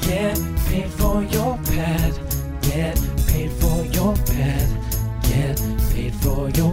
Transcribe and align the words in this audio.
Get 0.00 0.38
paid 0.66 0.90
for 0.98 1.22
your. 1.24 1.58
Get 2.62 2.96
paid 3.28 3.52
for 3.60 3.84
your. 3.86 4.14
Get 5.22 5.58
paid 5.92 6.14
for 6.14 6.50
your. 6.50 6.72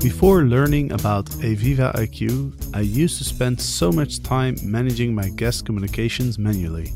Before 0.00 0.44
learning 0.44 0.92
about 0.92 1.26
Aviva 1.42 1.92
IQ, 1.94 2.74
I 2.74 2.80
used 2.80 3.18
to 3.18 3.24
spend 3.24 3.60
so 3.60 3.92
much 3.92 4.22
time 4.22 4.56
managing 4.62 5.14
my 5.14 5.28
guest 5.30 5.66
communications 5.66 6.38
manually. 6.38 6.92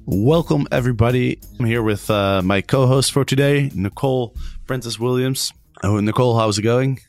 Welcome, 0.07 0.67
everybody. 0.71 1.39
I'm 1.59 1.67
here 1.67 1.83
with 1.83 2.09
uh, 2.09 2.41
my 2.43 2.61
co 2.61 2.87
host 2.87 3.11
for 3.11 3.23
today, 3.23 3.69
Nicole 3.75 4.35
Prentice 4.65 4.99
Williams. 4.99 5.53
Oh, 5.83 5.99
Nicole, 5.99 6.35
how's 6.35 6.57
it 6.57 6.63
going? 6.63 6.99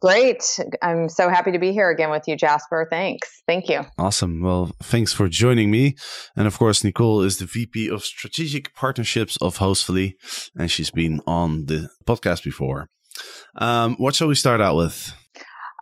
Great. 0.00 0.58
I'm 0.80 1.10
so 1.10 1.28
happy 1.28 1.52
to 1.52 1.58
be 1.58 1.72
here 1.72 1.90
again 1.90 2.10
with 2.10 2.26
you, 2.26 2.34
Jasper. 2.34 2.86
Thanks. 2.88 3.42
Thank 3.46 3.68
you. 3.68 3.82
Awesome. 3.98 4.40
Well, 4.40 4.70
thanks 4.82 5.12
for 5.12 5.28
joining 5.28 5.70
me. 5.70 5.96
And 6.34 6.46
of 6.46 6.58
course, 6.58 6.82
Nicole 6.82 7.20
is 7.20 7.36
the 7.36 7.44
VP 7.44 7.90
of 7.90 8.06
Strategic 8.06 8.74
Partnerships 8.74 9.36
of 9.42 9.58
Hostfully, 9.58 10.14
and 10.58 10.70
she's 10.70 10.90
been 10.90 11.20
on 11.26 11.66
the 11.66 11.90
podcast 12.06 12.42
before. 12.42 12.88
Um, 13.56 13.96
what 13.96 14.14
shall 14.14 14.28
we 14.28 14.34
start 14.34 14.60
out 14.60 14.76
with? 14.76 15.12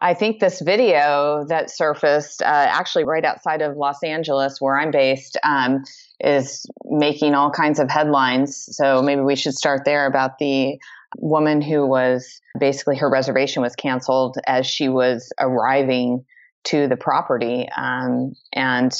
I 0.00 0.12
think 0.12 0.38
this 0.38 0.60
video 0.60 1.46
that 1.48 1.70
surfaced 1.70 2.42
uh, 2.42 2.44
actually 2.44 3.04
right 3.04 3.24
outside 3.24 3.62
of 3.62 3.76
Los 3.76 4.02
Angeles, 4.02 4.60
where 4.60 4.78
I'm 4.78 4.90
based, 4.90 5.38
um, 5.44 5.82
is 6.20 6.66
making 6.84 7.34
all 7.34 7.50
kinds 7.50 7.78
of 7.78 7.88
headlines. 7.88 8.68
So 8.76 9.00
maybe 9.02 9.22
we 9.22 9.34
should 9.34 9.54
start 9.54 9.86
there 9.86 10.06
about 10.06 10.38
the 10.38 10.78
woman 11.16 11.62
who 11.62 11.86
was 11.86 12.40
basically 12.58 12.96
her 12.98 13.08
reservation 13.08 13.62
was 13.62 13.74
canceled 13.76 14.36
as 14.46 14.66
she 14.66 14.88
was 14.88 15.32
arriving 15.40 16.24
to 16.64 16.86
the 16.88 16.96
property. 16.96 17.66
Um, 17.76 18.34
and 18.52 18.92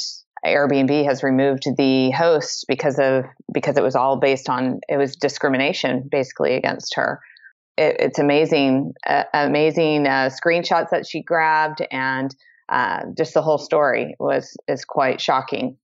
Airbnb 0.45 1.05
has 1.05 1.23
removed 1.23 1.67
the 1.77 2.11
host 2.11 2.65
because 2.67 2.99
of 2.99 3.25
because 3.53 3.77
it 3.77 3.83
was 3.83 3.95
all 3.95 4.17
based 4.17 4.49
on 4.49 4.79
it 4.87 4.97
was 4.97 5.15
discrimination 5.15 6.07
basically 6.11 6.55
against 6.55 6.95
her 6.95 7.19
it, 7.77 7.95
it's 7.99 8.19
amazing, 8.19 8.93
uh, 9.07 9.23
amazing 9.33 10.07
uh, 10.07 10.29
screenshots 10.29 10.89
that 10.91 11.07
she 11.07 11.21
grabbed, 11.21 11.85
and 11.91 12.35
uh, 12.69 13.01
just 13.17 13.33
the 13.33 13.41
whole 13.41 13.57
story 13.57 14.15
was 14.19 14.55
is 14.67 14.85
quite 14.85 15.21
shocking. 15.21 15.77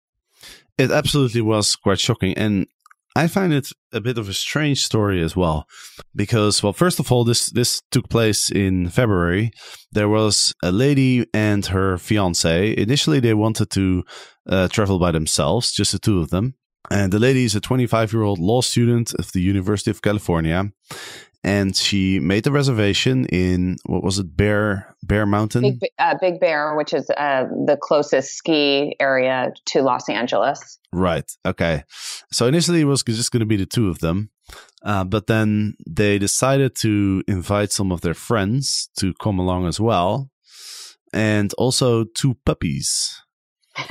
It 0.78 0.92
absolutely 0.92 1.42
was 1.42 1.76
quite 1.76 2.00
shocking, 2.00 2.38
and 2.38 2.68
I 3.16 3.28
find 3.28 3.52
it 3.52 3.70
a 3.92 4.00
bit 4.00 4.18
of 4.18 4.30
a 4.30 4.34
strange 4.34 4.84
story 4.84 5.22
as 5.22 5.36
well, 5.36 5.68
because 6.16 6.64
well, 6.64 6.74
first 6.74 7.00
of 7.00 7.12
all, 7.12 7.24
this 7.24 7.50
this 7.50 7.82
took 7.92 8.10
place 8.10 8.50
in 8.50 8.90
February. 8.90 9.52
There 9.92 10.10
was 10.10 10.54
a 10.64 10.72
lady 10.72 11.28
and 11.34 11.66
her 11.68 11.98
fiance. 11.98 12.76
Initially, 12.78 13.20
they 13.20 13.34
wanted 13.34 13.70
to 13.72 14.04
uh, 14.48 14.68
travel 14.70 14.98
by 14.98 15.12
themselves, 15.12 15.74
just 15.74 15.92
the 15.92 16.00
two 16.00 16.20
of 16.20 16.30
them. 16.30 16.56
And 16.90 17.14
the 17.14 17.20
lady 17.20 17.46
is 17.46 17.56
a 17.56 17.62
25 17.62 18.12
year 18.12 18.24
old 18.24 18.40
law 18.40 18.62
student 18.62 19.14
of 19.14 19.32
the 19.34 19.42
University 19.42 19.92
of 19.92 20.02
California 20.02 20.72
and 21.44 21.76
she 21.76 22.20
made 22.20 22.44
the 22.44 22.52
reservation 22.52 23.26
in 23.26 23.78
what 23.86 24.04
was 24.04 24.20
it 24.20 24.36
bear 24.36 24.96
bear 25.04 25.26
mountain? 25.26 25.62
Big, 25.62 25.92
uh, 25.98 26.16
big 26.20 26.40
bear 26.40 26.76
which 26.76 26.94
is 26.94 27.10
uh, 27.12 27.46
the 27.66 27.78
closest 27.82 28.32
ski 28.32 28.96
area 29.00 29.52
to 29.68 29.82
los 29.82 30.08
angeles. 30.10 30.80
Right. 30.94 31.30
Okay. 31.46 31.84
So 32.32 32.48
initially 32.48 32.82
it 32.82 32.86
was 32.86 33.04
just 33.04 33.32
going 33.32 33.40
to 33.40 33.46
be 33.46 33.58
the 33.58 33.66
two 33.66 33.90
of 33.90 34.00
them 34.00 34.30
uh, 34.84 35.04
but 35.04 35.28
then 35.28 35.76
they 35.88 36.18
decided 36.18 36.76
to 36.76 37.24
invite 37.28 37.72
some 37.72 37.92
of 37.92 38.02
their 38.02 38.14
friends 38.14 38.90
to 38.98 39.14
come 39.22 39.40
along 39.40 39.68
as 39.68 39.80
well 39.80 40.30
and 41.14 41.54
also 41.58 42.06
two 42.16 42.38
puppies. 42.46 43.22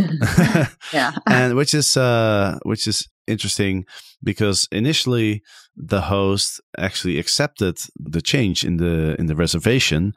Yeah. 0.93 1.12
And 1.27 1.55
which 1.55 1.75
is 1.75 1.97
uh 1.97 2.59
which 2.65 2.87
is 2.87 3.09
interesting 3.31 3.87
because 4.23 4.69
initially 4.73 5.43
the 5.77 6.03
host 6.03 6.61
actually 6.77 7.19
accepted 7.19 7.79
the 7.99 8.21
change 8.21 8.65
in 8.65 8.77
the 8.77 9.17
in 9.19 9.27
the 9.27 9.37
reservation 9.37 10.13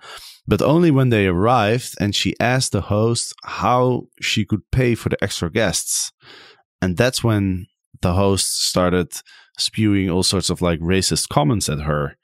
but 0.46 0.62
only 0.62 0.92
when 0.92 1.10
they 1.10 1.28
arrived 1.28 1.96
and 2.00 2.16
she 2.16 2.36
asked 2.40 2.74
the 2.74 2.82
host 2.82 3.34
how 3.44 4.08
she 4.22 4.46
could 4.46 4.70
pay 4.72 4.96
for 4.96 5.10
the 5.10 5.24
extra 5.24 5.50
guests. 5.50 6.12
And 6.82 6.98
that's 6.98 7.24
when 7.24 7.68
the 8.02 8.14
host 8.14 8.68
started 8.68 9.14
spewing 9.58 10.10
all 10.10 10.24
sorts 10.24 10.50
of 10.50 10.62
like 10.62 10.80
racist 10.80 11.30
comments 11.30 11.70
at 11.70 11.82
her 11.82 12.18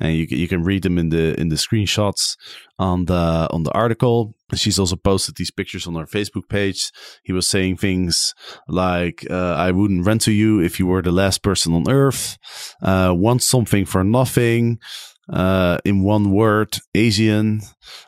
and 0.00 0.16
you 0.16 0.26
you 0.28 0.48
can 0.48 0.62
read 0.62 0.82
them 0.82 0.98
in 0.98 1.10
the 1.10 1.38
in 1.40 1.48
the 1.48 1.56
screenshots 1.56 2.36
on 2.78 3.04
the 3.06 3.48
on 3.50 3.62
the 3.62 3.72
article. 3.72 4.34
She's 4.54 4.78
also 4.78 4.96
posted 4.96 5.36
these 5.36 5.50
pictures 5.50 5.86
on 5.86 5.94
her 5.94 6.06
Facebook 6.06 6.48
page. 6.48 6.90
He 7.22 7.32
was 7.32 7.46
saying 7.46 7.76
things 7.76 8.34
like, 8.68 9.24
uh, 9.30 9.54
"I 9.54 9.70
wouldn't 9.70 10.06
rent 10.06 10.22
to 10.22 10.32
you 10.32 10.60
if 10.60 10.78
you 10.78 10.86
were 10.86 11.02
the 11.02 11.12
last 11.12 11.42
person 11.42 11.74
on 11.74 11.90
earth. 11.90 12.38
Uh, 12.82 13.12
want 13.16 13.42
something 13.42 13.84
for 13.84 14.04
nothing." 14.04 14.78
Uh, 15.26 15.78
in 15.86 16.02
one 16.02 16.32
word, 16.32 16.76
Asian. 16.94 17.62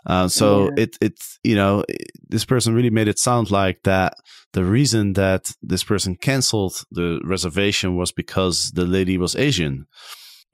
Uh, 0.05 0.29
so 0.29 0.65
yeah. 0.65 0.83
it 0.83 0.99
it 1.01 1.15
you 1.43 1.55
know 1.55 1.83
this 2.29 2.45
person 2.45 2.75
really 2.75 2.91
made 2.91 3.09
it 3.09 3.19
sound 3.19 3.51
like 3.51 3.83
that 3.85 4.13
the 4.53 4.63
reason 4.63 5.15
that 5.15 5.51
this 5.63 5.83
person 5.83 6.17
canceled 6.17 6.85
the 6.91 7.19
reservation 7.25 7.97
was 7.97 8.13
because 8.13 8.71
the 8.73 8.85
lady 8.85 9.17
was 9.17 9.35
Asian 9.35 9.87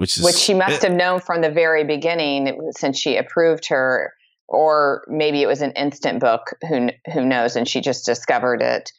which 0.03 0.17
is 0.17 0.25
which 0.25 0.35
she 0.35 0.53
must 0.53 0.83
have 0.83 0.93
known 0.93 1.21
from 1.21 1.43
the 1.43 1.51
very 1.51 1.85
beginning 1.85 2.73
since 2.77 2.99
she 2.99 3.17
approved 3.17 3.69
her 3.69 4.13
or 4.49 5.05
maybe 5.07 5.41
it 5.43 5.47
was 5.47 5.63
an 5.63 5.71
instant 5.73 6.19
book 6.19 6.55
who 6.69 6.89
who 7.15 7.25
knows 7.25 7.55
and 7.55 7.69
she 7.69 7.81
just 7.81 8.05
discovered 8.05 8.61
it 8.61 8.91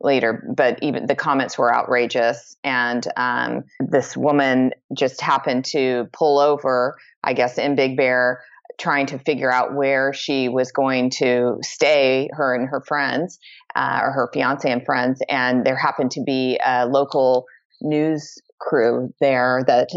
later 0.00 0.50
but 0.56 0.78
even 0.80 1.04
the 1.04 1.14
comments 1.14 1.58
were 1.58 1.74
outrageous 1.74 2.56
and 2.64 3.06
um, 3.18 3.64
this 3.80 4.16
woman 4.16 4.72
just 4.96 5.20
happened 5.20 5.62
to 5.62 6.08
pull 6.14 6.38
over 6.38 6.96
i 7.22 7.34
guess 7.34 7.58
in 7.58 7.76
big 7.76 7.94
bear 7.94 8.40
trying 8.78 9.04
to 9.04 9.18
figure 9.18 9.52
out 9.52 9.74
where 9.74 10.14
she 10.14 10.48
was 10.48 10.72
going 10.72 11.10
to 11.10 11.58
stay 11.60 12.30
her 12.32 12.54
and 12.54 12.66
her 12.66 12.80
friends 12.80 13.38
uh, 13.74 14.00
or 14.02 14.10
her 14.10 14.30
fiance 14.32 14.70
and 14.70 14.86
friends 14.86 15.20
and 15.28 15.66
there 15.66 15.76
happened 15.76 16.10
to 16.10 16.22
be 16.22 16.58
a 16.64 16.86
local 16.86 17.44
news 17.82 18.38
crew 18.66 19.12
there 19.20 19.62
that 19.66 19.88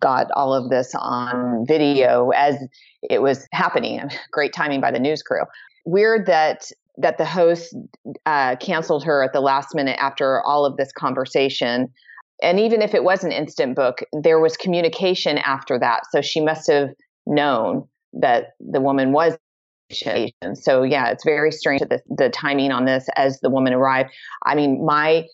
got 0.00 0.26
all 0.32 0.52
of 0.52 0.68
this 0.68 0.92
on 0.98 1.64
video 1.66 2.30
as 2.30 2.56
it 3.02 3.22
was 3.22 3.46
happening. 3.52 4.02
Great 4.32 4.52
timing 4.52 4.80
by 4.80 4.90
the 4.90 4.98
news 4.98 5.22
crew. 5.22 5.42
Weird 5.84 6.26
that 6.26 6.70
that 6.98 7.18
the 7.18 7.26
host 7.26 7.76
uh, 8.24 8.56
canceled 8.56 9.04
her 9.04 9.22
at 9.22 9.34
the 9.34 9.40
last 9.40 9.74
minute 9.74 9.98
after 10.00 10.40
all 10.42 10.64
of 10.64 10.78
this 10.78 10.92
conversation. 10.92 11.92
And 12.42 12.58
even 12.58 12.80
if 12.80 12.94
it 12.94 13.04
was 13.04 13.22
an 13.22 13.32
instant 13.32 13.76
book, 13.76 13.98
there 14.12 14.40
was 14.40 14.56
communication 14.56 15.36
after 15.36 15.78
that. 15.78 16.04
So 16.10 16.22
she 16.22 16.40
must 16.40 16.70
have 16.70 16.88
known 17.26 17.86
that 18.14 18.54
the 18.60 18.80
woman 18.80 19.12
was. 19.12 19.36
So 20.54 20.82
yeah, 20.82 21.10
it's 21.10 21.24
very 21.24 21.52
strange 21.52 21.82
the, 21.82 22.00
the 22.08 22.30
timing 22.30 22.72
on 22.72 22.86
this 22.86 23.08
as 23.14 23.40
the 23.40 23.50
woman 23.50 23.74
arrived. 23.74 24.10
I 24.44 24.54
mean, 24.54 24.84
my 24.84 25.26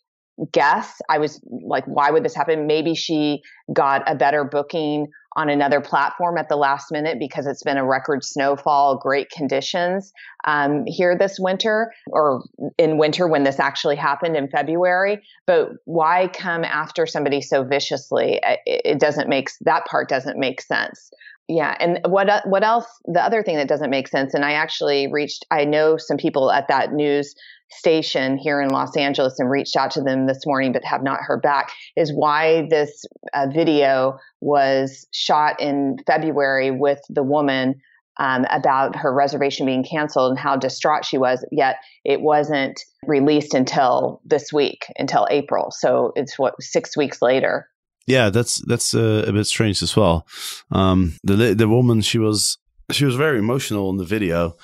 guess. 0.52 1.00
I 1.08 1.19
was 1.19 1.40
like, 1.44 1.84
why 1.87 2.11
would 2.11 2.25
this 2.25 2.34
happen? 2.34 2.67
Maybe 2.67 2.94
she 2.94 3.43
got 3.73 4.02
a 4.11 4.14
better 4.14 4.44
booking 4.44 5.08
on 5.34 5.49
another 5.49 5.81
platform 5.81 6.37
at 6.37 6.49
the 6.49 6.56
last 6.56 6.93
minute 6.93 7.19
because 7.19 7.46
it's 7.46 7.62
been 7.62 7.79
a 7.79 7.84
record 7.84 8.23
snowfall, 8.23 8.99
great 8.99 9.31
conditions 9.31 10.12
um, 10.46 10.84
here 10.87 11.17
this 11.17 11.38
winter 11.38 11.93
or 12.08 12.44
in 12.79 12.99
winter 12.99 13.26
when 13.26 13.43
this 13.43 13.58
actually 13.58 13.96
happened 13.96 14.37
in 14.37 14.49
February. 14.49 15.23
But 15.46 15.70
why 15.84 16.29
come 16.29 16.64
after 16.64 17.06
somebody 17.06 17.40
so 17.40 17.64
viciously? 17.64 18.40
It, 18.43 18.61
it 18.67 19.00
doesn't 19.00 19.29
make 19.29 19.49
that 19.62 19.87
part 19.87 20.08
doesn't 20.08 20.38
make 20.38 20.61
sense. 20.61 21.11
Yeah, 21.54 21.76
and 21.78 21.99
what 22.06 22.31
what 22.46 22.64
else? 22.64 22.87
The 23.04 23.22
other 23.22 23.43
thing 23.43 23.56
that 23.56 23.69
doesn't 23.69 23.90
make 23.90 24.08
sense, 24.08 24.32
and 24.32 24.43
I 24.43 24.52
actually 24.52 25.12
reached. 25.12 25.44
I 25.50 25.66
know 25.66 25.99
some 25.99 26.16
people 26.16 26.50
at 26.50 26.69
that 26.69 26.94
news 26.94 27.34
station 27.70 28.38
here 28.38 28.62
in 28.62 28.70
Los 28.70 28.96
Angeles 28.96 29.38
and 29.38 29.50
reached 29.50 29.76
out 29.76 29.90
to 29.93 30.02
them 30.02 30.26
this 30.26 30.46
morning, 30.46 30.72
but 30.72 30.82
have 30.82 31.02
not 31.02 31.20
heard 31.20 31.43
back. 31.43 31.70
Is 31.94 32.10
why 32.10 32.66
this 32.70 33.04
uh, 33.34 33.49
video 33.52 34.19
was 34.40 35.06
shot 35.12 35.60
in 35.60 35.99
February 36.06 36.70
with 36.70 37.00
the 37.10 37.22
woman 37.22 37.82
um, 38.19 38.46
about 38.50 38.96
her 38.96 39.12
reservation 39.12 39.66
being 39.66 39.84
canceled 39.84 40.31
and 40.31 40.38
how 40.38 40.56
distraught 40.56 41.05
she 41.05 41.19
was. 41.19 41.44
Yet 41.52 41.76
it 42.02 42.22
wasn't 42.22 42.81
released 43.06 43.52
until 43.52 44.22
this 44.25 44.55
week, 44.55 44.87
until 44.96 45.26
April. 45.31 45.70
So 45.70 46.12
it's 46.16 46.38
what 46.38 46.55
six 46.62 46.96
weeks 46.96 47.20
later. 47.20 47.69
Yeah, 48.06 48.31
that's 48.31 48.60
that's 48.66 48.94
uh, 48.94 49.25
a 49.26 49.32
bit 49.32 49.46
strange 49.46 49.82
as 49.82 49.96
well. 49.96 50.26
Um, 50.70 51.14
the 51.22 51.54
the 51.54 51.69
woman 51.69 52.00
she 52.00 52.19
was 52.19 52.58
she 52.90 53.04
was 53.04 53.16
very 53.16 53.38
emotional 53.38 53.90
in 53.90 53.96
the 53.96 54.04
video. 54.04 54.56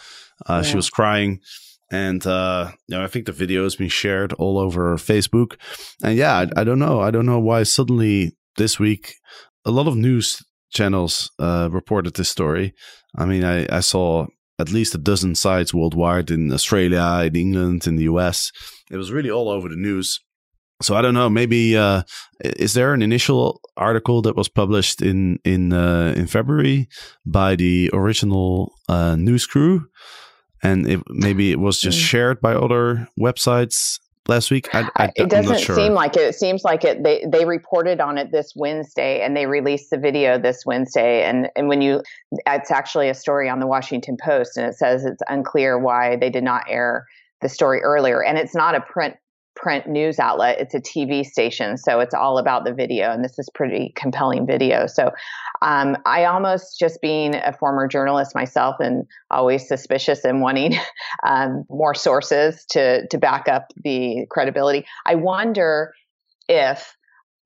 Uh, 0.46 0.62
yeah. 0.62 0.62
She 0.62 0.76
was 0.76 0.90
crying, 0.90 1.40
and 1.90 2.26
uh, 2.26 2.72
you 2.88 2.96
know 2.96 3.04
I 3.04 3.08
think 3.08 3.26
the 3.26 3.32
video 3.32 3.64
has 3.64 3.76
been 3.76 3.88
shared 3.88 4.32
all 4.34 4.58
over 4.58 4.96
Facebook. 4.96 5.56
And 6.02 6.16
yeah, 6.16 6.34
I, 6.34 6.60
I 6.60 6.64
don't 6.64 6.78
know, 6.78 7.00
I 7.00 7.10
don't 7.10 7.26
know 7.26 7.40
why 7.40 7.62
suddenly 7.62 8.36
this 8.56 8.78
week 8.78 9.14
a 9.64 9.70
lot 9.70 9.86
of 9.86 9.96
news 9.96 10.42
channels 10.70 11.30
uh, 11.38 11.68
reported 11.70 12.14
this 12.14 12.28
story. 12.28 12.74
I 13.16 13.24
mean, 13.24 13.44
I, 13.44 13.66
I 13.74 13.80
saw 13.80 14.26
at 14.58 14.72
least 14.72 14.94
a 14.94 14.98
dozen 14.98 15.34
sites 15.34 15.72
worldwide 15.72 16.30
in 16.30 16.52
Australia, 16.52 17.22
in 17.24 17.36
England, 17.36 17.86
in 17.86 17.96
the 17.96 18.04
US. 18.04 18.50
It 18.90 18.96
was 18.96 19.12
really 19.12 19.30
all 19.30 19.48
over 19.48 19.68
the 19.68 19.76
news 19.76 20.20
so 20.80 20.94
I 20.94 21.02
don't 21.02 21.14
know. 21.14 21.28
Maybe 21.28 21.76
uh, 21.76 22.02
is 22.40 22.74
there 22.74 22.94
an 22.94 23.02
initial 23.02 23.60
article 23.76 24.22
that 24.22 24.36
was 24.36 24.48
published 24.48 25.02
in 25.02 25.38
in 25.44 25.72
uh, 25.72 26.14
in 26.16 26.26
February 26.26 26.88
by 27.26 27.56
the 27.56 27.90
original 27.92 28.72
uh, 28.88 29.16
news 29.16 29.46
crew, 29.46 29.88
and 30.62 30.88
it, 30.88 31.00
maybe 31.08 31.50
it 31.50 31.58
was 31.58 31.80
just 31.80 31.98
hmm. 31.98 32.04
shared 32.04 32.40
by 32.40 32.54
other 32.54 33.08
websites 33.18 33.98
last 34.28 34.50
week. 34.50 34.72
I, 34.74 34.88
I, 34.96 35.12
it 35.16 35.30
doesn't 35.30 35.60
sure. 35.60 35.74
seem 35.74 35.94
like 35.94 36.16
it. 36.16 36.22
It 36.22 36.34
seems 36.34 36.62
like 36.62 36.84
it. 36.84 37.02
They 37.02 37.24
they 37.26 37.44
reported 37.44 38.00
on 38.00 38.18
it 38.18 38.30
this 38.30 38.52
Wednesday, 38.54 39.20
and 39.22 39.36
they 39.36 39.46
released 39.46 39.90
the 39.90 39.98
video 39.98 40.38
this 40.38 40.64
Wednesday. 40.64 41.24
And 41.24 41.48
and 41.56 41.68
when 41.68 41.82
you, 41.82 42.02
it's 42.46 42.70
actually 42.70 43.08
a 43.08 43.14
story 43.14 43.48
on 43.48 43.58
the 43.58 43.66
Washington 43.66 44.16
Post, 44.22 44.56
and 44.56 44.66
it 44.66 44.74
says 44.74 45.04
it's 45.04 45.22
unclear 45.28 45.78
why 45.78 46.16
they 46.16 46.30
did 46.30 46.44
not 46.44 46.62
air 46.68 47.06
the 47.40 47.48
story 47.48 47.80
earlier. 47.82 48.22
And 48.22 48.38
it's 48.38 48.54
not 48.54 48.74
a 48.74 48.80
print 48.80 49.16
print 49.58 49.88
news 49.88 50.18
outlet. 50.18 50.60
It's 50.60 50.74
a 50.74 50.80
TV 50.80 51.24
station. 51.24 51.76
So 51.76 52.00
it's 52.00 52.14
all 52.14 52.38
about 52.38 52.64
the 52.64 52.72
video. 52.72 53.10
And 53.10 53.24
this 53.24 53.38
is 53.38 53.50
pretty 53.52 53.92
compelling 53.96 54.46
video. 54.46 54.86
So 54.86 55.10
um, 55.62 55.96
I 56.06 56.24
almost 56.24 56.78
just 56.78 57.00
being 57.02 57.34
a 57.34 57.52
former 57.52 57.88
journalist 57.88 58.34
myself 58.34 58.76
and 58.78 59.04
always 59.30 59.66
suspicious 59.66 60.24
and 60.24 60.40
wanting 60.40 60.78
um, 61.26 61.64
more 61.68 61.94
sources 61.94 62.64
to, 62.70 63.06
to 63.08 63.18
back 63.18 63.48
up 63.48 63.72
the 63.84 64.26
credibility. 64.30 64.86
I 65.04 65.16
wonder 65.16 65.92
if 66.48 66.96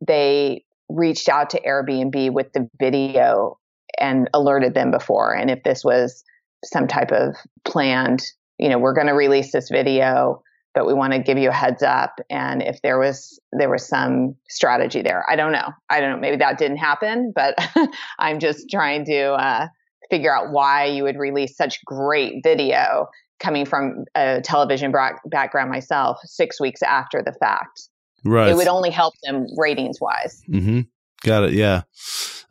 they 0.07 0.65
reached 0.89 1.29
out 1.29 1.51
to 1.51 1.61
Airbnb 1.63 2.33
with 2.33 2.53
the 2.53 2.69
video 2.79 3.59
and 3.99 4.29
alerted 4.35 4.75
them 4.75 4.91
before. 4.91 5.35
And 5.35 5.51
if 5.51 5.63
this 5.63 5.83
was 5.83 6.23
some 6.65 6.87
type 6.87 7.11
of 7.11 7.37
planned, 7.65 8.23
you 8.59 8.69
know, 8.69 8.79
we're 8.79 8.95
going 8.95 9.07
to 9.07 9.15
release 9.15 9.53
this 9.53 9.71
video 9.71 10.43
but 10.75 10.87
we 10.87 10.95
want 10.95 11.13
to 11.13 11.19
give 11.19 11.39
you 11.39 11.51
a 11.51 11.53
heads 11.53 11.83
up 11.83 12.21
and 12.31 12.63
if 12.63 12.81
there 12.83 12.99
was 12.99 13.39
there 13.53 13.71
was 13.71 13.87
some 13.87 14.35
strategy 14.49 15.03
there. 15.03 15.25
I 15.29 15.37
don't 15.37 15.53
know. 15.53 15.71
I 15.91 16.01
don't 16.01 16.11
know. 16.11 16.19
Maybe 16.19 16.37
that 16.37 16.59
didn't 16.59 16.79
happen 16.79 17.33
but 17.35 17.55
i'm 18.19 18.39
just 18.39 18.71
trying 18.71 19.05
to 19.07 19.33
uh, 19.33 19.69
figure 20.11 20.35
out 20.35 20.51
why 20.51 20.87
you 20.87 21.05
would 21.05 21.17
release 21.17 21.57
such 21.57 21.85
great 21.85 22.43
video 22.43 23.09
coming 23.41 23.65
from 23.65 24.05
a 24.15 24.41
television 24.43 24.93
background 25.27 25.71
myself 25.71 26.19
six 26.25 26.61
weeks 26.61 26.83
after 26.83 27.23
the 27.23 27.33
fact. 27.33 27.89
Right. 28.25 28.51
it 28.51 28.55
would 28.55 28.69
only 28.69 28.91
help 28.91 29.15
them 29.25 29.47
ratings 29.57 30.01
wise 30.01 30.43
mm-hmm. 30.49 30.83
got 31.25 31.43
it 31.43 31.55
yeah. 31.55 31.83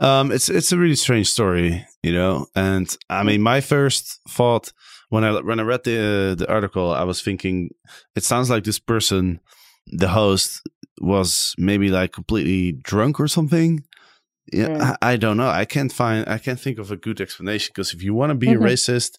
Um, 0.02 0.32
it's 0.34 0.50
it's 0.50 0.74
a 0.74 0.78
really 0.78 0.96
strange 0.96 1.30
story 1.30 1.86
you 2.04 2.12
know 2.12 2.48
and 2.56 2.94
i 3.10 3.24
mean 3.24 3.42
my 3.42 3.62
first 3.62 4.20
thought 4.28 4.74
when 5.12 5.25
I 5.25 5.42
when 5.42 5.60
I 5.60 5.63
read 5.63 5.84
the 5.84 6.36
the 6.38 6.50
article, 6.50 6.92
I 6.92 7.04
was 7.04 7.22
thinking 7.22 7.69
it 8.16 8.24
sounds 8.24 8.50
like 8.50 8.63
this 8.63 8.80
person, 8.80 9.42
the 9.88 10.08
host, 10.08 10.62
was 11.02 11.54
maybe 11.58 11.90
like 11.90 12.13
completely 12.13 12.72
drunk 12.72 13.19
or 13.19 13.28
something. 13.28 13.84
Yeah, 14.52 14.68
mm. 14.68 14.82
I, 14.82 15.14
I, 15.14 15.16
don't 15.18 15.38
know. 15.38 15.48
I 15.48 15.66
can't 15.66 15.94
find. 15.94 16.28
I 16.28 16.38
can't 16.38 16.60
think 16.60 16.80
of 16.80 16.92
a 16.92 16.98
good 16.98 17.22
explanation 17.22 17.72
because 17.74 17.94
if 17.94 18.04
you 18.04 18.14
want 18.14 18.32
to 18.32 18.36
be 18.36 18.48
mm-hmm. 18.48 18.64
a 18.64 18.68
racist, 18.68 19.18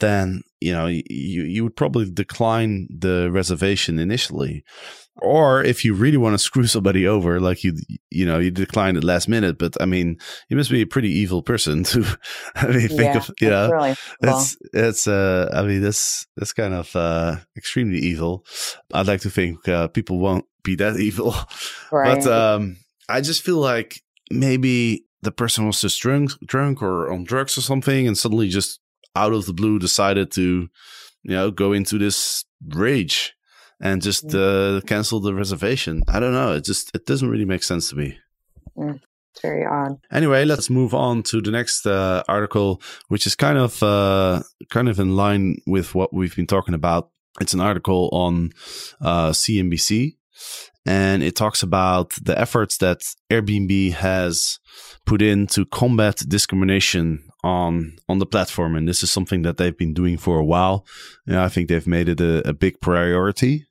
then 0.00 0.42
you 0.60 0.72
know 0.72 0.86
you 0.86 1.02
you 1.08 1.62
would 1.64 1.76
probably 1.76 2.10
decline 2.10 2.88
the 2.90 3.30
reservation 3.30 3.98
initially 3.98 4.64
or 5.22 5.62
if 5.62 5.84
you 5.84 5.94
really 5.94 6.16
want 6.16 6.34
to 6.34 6.38
screw 6.38 6.66
somebody 6.66 7.06
over 7.06 7.40
like 7.40 7.62
you 7.62 7.74
you 8.10 8.26
know 8.26 8.38
you 8.38 8.50
decline 8.50 8.96
at 8.96 9.04
last 9.04 9.28
minute 9.28 9.58
but 9.58 9.74
i 9.80 9.84
mean 9.84 10.16
you 10.48 10.56
must 10.56 10.70
be 10.70 10.80
a 10.80 10.86
pretty 10.86 11.10
evil 11.10 11.42
person 11.42 11.84
to 11.84 12.04
i 12.56 12.66
mean 12.66 12.88
think 12.88 13.14
yeah, 13.14 13.16
of 13.16 13.30
you 13.40 13.50
know 13.50 13.70
really 13.70 13.94
it's 14.22 14.56
it's 14.72 15.06
uh 15.06 15.48
i 15.52 15.62
mean 15.62 15.80
that's 15.80 16.26
that's 16.36 16.52
kind 16.52 16.74
of 16.74 16.94
uh 16.96 17.36
extremely 17.56 17.98
evil 17.98 18.44
i'd 18.94 19.06
like 19.06 19.20
to 19.20 19.30
think 19.30 19.68
uh, 19.68 19.88
people 19.88 20.18
won't 20.18 20.44
be 20.62 20.74
that 20.74 20.96
evil 20.98 21.34
right. 21.92 22.22
but 22.22 22.26
um 22.26 22.76
i 23.08 23.20
just 23.20 23.42
feel 23.42 23.58
like 23.58 24.00
maybe 24.30 25.04
the 25.22 25.32
person 25.32 25.66
was 25.66 25.80
just 25.80 26.00
drunk 26.00 26.32
drunk 26.46 26.82
or 26.82 27.10
on 27.10 27.24
drugs 27.24 27.56
or 27.56 27.62
something 27.62 28.06
and 28.06 28.16
suddenly 28.16 28.48
just 28.48 28.80
out 29.16 29.32
of 29.32 29.46
the 29.46 29.52
blue 29.52 29.78
decided 29.78 30.30
to 30.32 30.68
you 31.22 31.30
know 31.30 31.50
go 31.50 31.72
into 31.72 31.98
this 31.98 32.44
rage 32.68 33.34
and 33.80 34.02
just 34.02 34.28
mm. 34.28 34.78
uh, 34.78 34.80
cancel 34.82 35.20
the 35.20 35.34
reservation. 35.34 36.02
I 36.08 36.20
don't 36.20 36.32
know. 36.32 36.54
It 36.54 36.64
just 36.64 36.94
it 36.94 37.06
doesn't 37.06 37.28
really 37.28 37.44
make 37.44 37.62
sense 37.62 37.90
to 37.90 37.96
me. 37.96 38.18
Mm, 38.76 39.00
it's 39.32 39.42
very 39.42 39.64
odd. 39.64 39.98
Anyway, 40.10 40.44
let's 40.44 40.70
move 40.70 40.94
on 40.94 41.22
to 41.24 41.40
the 41.40 41.50
next 41.50 41.86
uh, 41.86 42.22
article, 42.28 42.80
which 43.08 43.26
is 43.26 43.34
kind 43.34 43.58
of 43.58 43.82
uh, 43.82 44.42
kind 44.70 44.88
of 44.88 44.98
in 44.98 45.16
line 45.16 45.56
with 45.66 45.94
what 45.94 46.12
we've 46.12 46.36
been 46.36 46.46
talking 46.46 46.74
about. 46.74 47.10
It's 47.40 47.54
an 47.54 47.60
article 47.60 48.08
on 48.12 48.52
uh, 49.00 49.30
CNBC, 49.30 50.16
and 50.86 51.22
it 51.22 51.36
talks 51.36 51.62
about 51.62 52.12
the 52.22 52.38
efforts 52.38 52.78
that 52.78 53.00
Airbnb 53.30 53.92
has 53.94 54.58
put 55.06 55.22
in 55.22 55.46
to 55.48 55.64
combat 55.66 56.22
discrimination 56.28 57.24
on 57.42 57.96
on 58.08 58.18
the 58.18 58.26
platform, 58.26 58.76
and 58.76 58.88
this 58.88 59.02
is 59.02 59.10
something 59.10 59.42
that 59.42 59.56
they've 59.56 59.76
been 59.76 59.94
doing 59.94 60.16
for 60.16 60.38
a 60.38 60.44
while. 60.44 60.86
I 61.28 61.48
think 61.48 61.68
they've 61.68 61.86
made 61.86 62.08
it 62.08 62.20
a, 62.20 62.48
a 62.48 62.52
big 62.52 62.80
priority, 62.80 63.66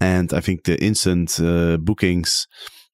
and 0.00 0.32
I 0.32 0.40
think 0.40 0.64
the 0.64 0.82
instant 0.82 1.40
uh, 1.40 1.76
bookings, 1.78 2.46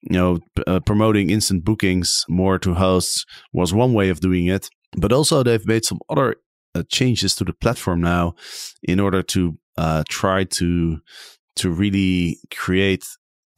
you 0.02 0.16
know, 0.16 0.38
p- 0.54 0.64
uh, 0.66 0.80
promoting 0.80 1.30
instant 1.30 1.64
bookings 1.64 2.25
more 2.28 2.58
to 2.58 2.75
hosts 2.75 3.25
was 3.52 3.75
one 3.75 3.92
way 3.92 4.08
of 4.08 4.20
doing 4.20 4.46
it. 4.46 4.68
But 4.96 5.12
also, 5.12 5.42
they've 5.42 5.66
made 5.66 5.84
some 5.84 6.00
other 6.08 6.37
uh, 6.75 6.82
changes 6.88 7.34
to 7.37 7.44
the 7.44 7.52
platform 7.52 8.00
now 8.00 8.34
in 8.82 9.00
order 9.00 9.22
to 9.22 9.58
uh, 9.76 10.04
try 10.08 10.44
to 10.44 11.00
to 11.54 11.70
really 11.70 12.38
create 12.50 13.04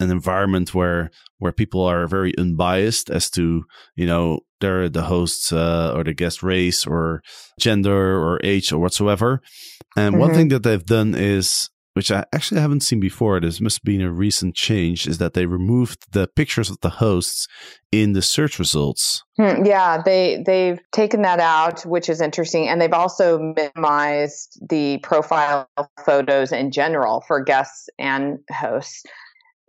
an 0.00 0.10
environment 0.10 0.74
where 0.74 1.10
where 1.38 1.52
people 1.52 1.82
are 1.82 2.06
very 2.06 2.36
unbiased 2.38 3.10
as 3.10 3.30
to 3.30 3.64
you 3.96 4.06
know 4.06 4.40
they're 4.60 4.88
the 4.88 5.02
hosts 5.02 5.52
uh, 5.52 5.92
or 5.94 6.04
the 6.04 6.14
guest 6.14 6.42
race 6.42 6.86
or 6.86 7.22
gender 7.58 8.18
or 8.18 8.40
age 8.42 8.72
or 8.72 8.78
whatsoever. 8.78 9.40
And 9.96 10.14
mm-hmm. 10.14 10.20
one 10.20 10.34
thing 10.34 10.48
that 10.48 10.62
they've 10.62 10.84
done 10.84 11.14
is 11.14 11.70
which 11.94 12.10
I 12.10 12.24
actually 12.32 12.60
haven't 12.60 12.82
seen 12.82 12.98
before. 12.98 13.40
This 13.40 13.60
must 13.60 13.78
have 13.78 13.84
been 13.84 14.02
a 14.02 14.12
recent 14.12 14.56
change. 14.56 15.06
Is 15.06 15.18
that 15.18 15.34
they 15.34 15.46
removed 15.46 16.12
the 16.12 16.26
pictures 16.26 16.68
of 16.68 16.80
the 16.80 16.90
hosts 16.90 17.46
in 17.92 18.12
the 18.12 18.22
search 18.22 18.58
results? 18.58 19.22
Hmm, 19.36 19.64
yeah, 19.64 20.02
they 20.04 20.42
they've 20.44 20.80
taken 20.92 21.22
that 21.22 21.40
out, 21.40 21.86
which 21.86 22.08
is 22.08 22.20
interesting, 22.20 22.68
and 22.68 22.80
they've 22.80 22.92
also 22.92 23.38
minimized 23.38 24.60
the 24.68 24.98
profile 24.98 25.68
photos 26.04 26.52
in 26.52 26.72
general 26.72 27.22
for 27.26 27.42
guests 27.42 27.88
and 27.98 28.38
hosts 28.50 29.04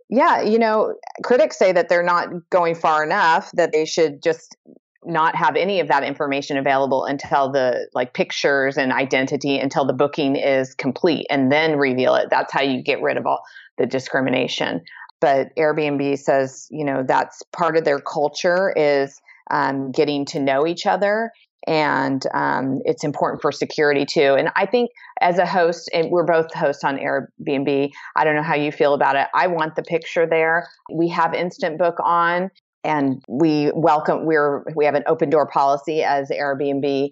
yeah, 0.08 0.40
you 0.42 0.58
know, 0.58 0.94
critics 1.24 1.58
say 1.58 1.72
that 1.72 1.88
they're 1.88 2.02
not 2.02 2.28
going 2.50 2.74
far 2.74 3.02
enough, 3.02 3.50
that 3.52 3.72
they 3.72 3.84
should 3.84 4.22
just 4.22 4.56
not 5.04 5.36
have 5.36 5.54
any 5.56 5.78
of 5.80 5.88
that 5.88 6.02
information 6.02 6.56
available 6.56 7.04
until 7.04 7.50
the 7.50 7.88
like 7.94 8.12
pictures 8.12 8.76
and 8.76 8.92
identity 8.92 9.58
until 9.58 9.84
the 9.84 9.92
booking 9.92 10.34
is 10.36 10.74
complete 10.74 11.26
and 11.30 11.50
then 11.52 11.76
reveal 11.76 12.14
it. 12.16 12.28
That's 12.30 12.52
how 12.52 12.62
you 12.62 12.82
get 12.82 13.00
rid 13.00 13.16
of 13.16 13.26
all 13.26 13.42
the 13.78 13.86
discrimination. 13.86 14.82
but 15.20 15.54
Airbnb 15.56 16.18
says, 16.18 16.66
you 16.70 16.84
know, 16.84 17.02
that's 17.06 17.42
part 17.52 17.76
of 17.76 17.84
their 17.84 18.00
culture 18.00 18.72
is 18.76 19.20
um, 19.50 19.90
getting 19.92 20.24
to 20.26 20.40
know 20.40 20.66
each 20.66 20.86
other. 20.86 21.30
And 21.66 22.22
um, 22.32 22.80
it's 22.84 23.02
important 23.02 23.42
for 23.42 23.50
security 23.50 24.06
too. 24.06 24.34
And 24.38 24.50
I 24.54 24.66
think 24.66 24.90
as 25.20 25.38
a 25.38 25.46
host, 25.46 25.90
and 25.92 26.10
we're 26.10 26.24
both 26.24 26.52
hosts 26.54 26.84
on 26.84 26.96
Airbnb, 26.96 27.90
I 28.14 28.24
don't 28.24 28.36
know 28.36 28.42
how 28.42 28.54
you 28.54 28.70
feel 28.70 28.94
about 28.94 29.16
it. 29.16 29.26
I 29.34 29.48
want 29.48 29.74
the 29.74 29.82
picture 29.82 30.26
there. 30.26 30.68
We 30.92 31.08
have 31.08 31.34
Instant 31.34 31.78
Book 31.78 31.96
on, 32.04 32.50
and 32.84 33.20
we 33.28 33.72
welcome 33.74 34.26
we're 34.26 34.64
we 34.76 34.84
have 34.84 34.94
an 34.94 35.02
open 35.08 35.28
door 35.28 35.46
policy 35.46 36.04
as 36.04 36.30
Airbnb 36.30 37.10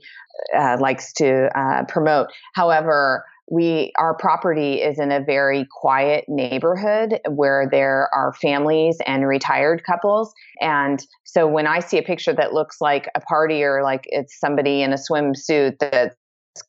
uh, 0.56 0.76
likes 0.80 1.12
to 1.14 1.48
uh, 1.58 1.84
promote. 1.88 2.28
However, 2.54 3.24
we 3.50 3.92
our 3.98 4.16
property 4.16 4.74
is 4.74 4.98
in 4.98 5.12
a 5.12 5.20
very 5.20 5.66
quiet 5.70 6.24
neighborhood 6.28 7.20
where 7.28 7.68
there 7.70 8.08
are 8.14 8.32
families 8.32 8.96
and 9.06 9.26
retired 9.26 9.82
couples. 9.84 10.32
And 10.60 11.04
so 11.24 11.46
when 11.46 11.66
i 11.66 11.80
see 11.80 11.98
a 11.98 12.02
picture 12.02 12.32
that 12.32 12.52
looks 12.52 12.80
like 12.80 13.08
a 13.14 13.20
party 13.20 13.62
or 13.62 13.82
like 13.82 14.02
it's 14.06 14.38
somebody 14.38 14.82
in 14.82 14.92
a 14.92 14.96
swimsuit 14.96 15.78
that's 15.80 16.14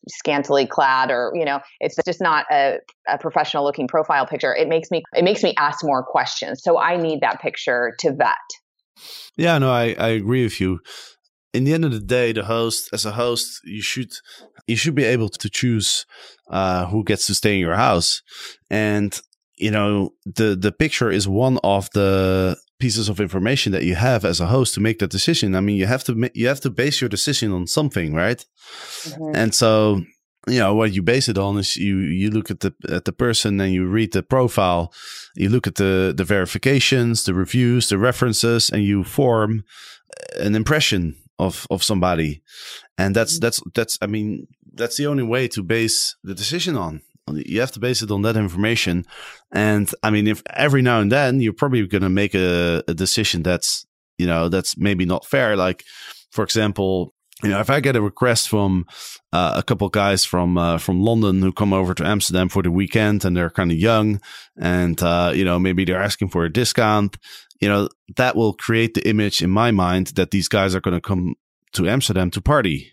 scantily 0.09 0.65
clad 0.65 1.11
or 1.11 1.31
you 1.35 1.45
know 1.45 1.59
it's 1.79 1.95
just 2.05 2.19
not 2.19 2.45
a, 2.51 2.79
a 3.07 3.19
professional 3.19 3.63
looking 3.63 3.87
profile 3.87 4.25
picture 4.25 4.55
it 4.55 4.67
makes 4.67 4.89
me 4.89 5.03
it 5.15 5.23
makes 5.23 5.43
me 5.43 5.53
ask 5.57 5.85
more 5.85 6.03
questions. 6.03 6.63
So 6.63 6.79
i 6.79 6.97
need 6.97 7.21
that 7.21 7.39
picture 7.39 7.95
to 7.99 8.11
vet. 8.11 8.35
Yeah 9.37 9.57
no 9.59 9.71
i 9.71 9.95
i 9.99 10.07
agree 10.09 10.43
with 10.43 10.59
you 10.59 10.79
in 11.55 11.63
the 11.63 11.73
end 11.73 11.85
of 11.85 11.91
the 11.91 11.99
day, 11.99 12.33
the 12.33 12.43
host, 12.43 12.89
as 12.93 13.05
a 13.05 13.11
host, 13.11 13.61
you 13.63 13.81
should 13.81 14.11
you 14.67 14.75
should 14.75 14.95
be 14.95 15.03
able 15.03 15.29
to 15.29 15.49
choose 15.49 16.05
uh, 16.49 16.85
who 16.87 17.03
gets 17.03 17.27
to 17.27 17.35
stay 17.35 17.53
in 17.53 17.59
your 17.59 17.75
house, 17.75 18.21
and 18.69 19.19
you 19.55 19.71
know 19.71 20.13
the 20.25 20.55
the 20.55 20.71
picture 20.71 21.09
is 21.09 21.27
one 21.27 21.57
of 21.63 21.89
the 21.91 22.57
pieces 22.77 23.07
of 23.07 23.21
information 23.21 23.71
that 23.71 23.83
you 23.83 23.95
have 23.95 24.25
as 24.25 24.41
a 24.41 24.47
host 24.47 24.73
to 24.73 24.81
make 24.81 24.99
that 24.99 25.09
decision. 25.09 25.55
I 25.55 25.61
mean, 25.61 25.77
you 25.77 25.85
have 25.85 26.03
to 26.05 26.29
you 26.33 26.47
have 26.47 26.61
to 26.61 26.69
base 26.69 26.99
your 27.01 27.09
decision 27.09 27.51
on 27.51 27.67
something, 27.67 28.13
right? 28.13 28.45
Mm-hmm. 29.03 29.35
And 29.35 29.55
so 29.55 30.01
you 30.47 30.59
know 30.59 30.75
what 30.75 30.93
you 30.93 31.01
base 31.01 31.29
it 31.29 31.37
on 31.37 31.57
is 31.57 31.77
you 31.77 31.97
you 31.97 32.29
look 32.29 32.51
at 32.51 32.59
the 32.59 32.73
at 32.89 33.05
the 33.05 33.11
person 33.11 33.59
and 33.59 33.73
you 33.73 33.87
read 33.87 34.13
the 34.13 34.21
profile 34.21 34.93
you 35.35 35.49
look 35.49 35.65
at 35.65 35.75
the 35.75 36.13
the 36.15 36.23
verifications 36.23 37.23
the 37.23 37.33
reviews 37.33 37.89
the 37.89 37.97
references 37.97 38.69
and 38.69 38.83
you 38.83 39.03
form 39.03 39.63
an 40.39 40.53
impression 40.53 41.15
of 41.39 41.67
of 41.69 41.83
somebody. 41.83 42.41
And 42.97 43.15
that's 43.15 43.33
mm-hmm. 43.33 43.45
that's 43.45 43.61
that's 43.73 43.97
i 44.01 44.07
mean 44.07 44.47
that's 44.73 44.97
the 44.97 45.07
only 45.07 45.23
way 45.23 45.47
to 45.49 45.63
base 45.63 46.15
the 46.23 46.35
decision 46.35 46.75
on. 46.75 47.01
You 47.27 47.59
have 47.61 47.71
to 47.71 47.79
base 47.79 48.03
it 48.03 48.11
on 48.11 48.21
that 48.23 48.37
information. 48.37 49.05
And 49.51 49.89
i 50.03 50.09
mean 50.09 50.27
if 50.27 50.41
every 50.53 50.81
now 50.81 50.99
and 50.99 51.11
then 51.11 51.39
you're 51.39 51.53
probably 51.53 51.85
going 51.87 52.03
to 52.03 52.09
make 52.09 52.35
a, 52.35 52.83
a 52.87 52.93
decision 52.93 53.43
that's 53.43 53.85
you 54.17 54.27
know 54.27 54.49
that's 54.49 54.77
maybe 54.77 55.05
not 55.05 55.25
fair. 55.25 55.55
Like 55.55 55.83
for 56.31 56.43
example 56.43 57.15
you 57.43 57.49
know, 57.49 57.59
if 57.59 57.69
I 57.69 57.81
get 57.81 57.97
a 57.97 58.01
request 58.01 58.47
from 58.47 58.85
uh, 59.33 59.55
a 59.57 59.63
couple 59.63 59.89
guys 59.89 60.23
from 60.23 60.57
uh, 60.57 60.77
from 60.77 61.01
London 61.01 61.41
who 61.41 61.51
come 61.51 61.73
over 61.73 61.93
to 61.93 62.05
Amsterdam 62.05 62.47
for 62.47 62.63
the 62.63 62.71
weekend 62.71 63.25
and 63.25 63.35
they're 63.35 63.49
kind 63.49 63.71
of 63.71 63.77
young, 63.77 64.21
and 64.57 65.01
uh, 65.03 65.33
you 65.35 65.43
know 65.43 65.59
maybe 65.59 65.83
they're 65.83 66.01
asking 66.01 66.29
for 66.29 66.45
a 66.45 66.51
discount, 66.51 67.17
you 67.65 67.71
know, 67.71 67.89
that 68.15 68.35
will 68.35 68.53
create 68.53 68.93
the 68.93 69.09
image 69.09 69.41
in 69.41 69.49
my 69.49 69.71
mind 69.71 70.07
that 70.17 70.29
these 70.29 70.47
guys 70.47 70.75
are 70.75 70.81
going 70.81 70.93
to 70.93 71.01
come 71.01 71.33
to 71.73 71.89
Amsterdam 71.89 72.29
to 72.29 72.41
party. 72.41 72.91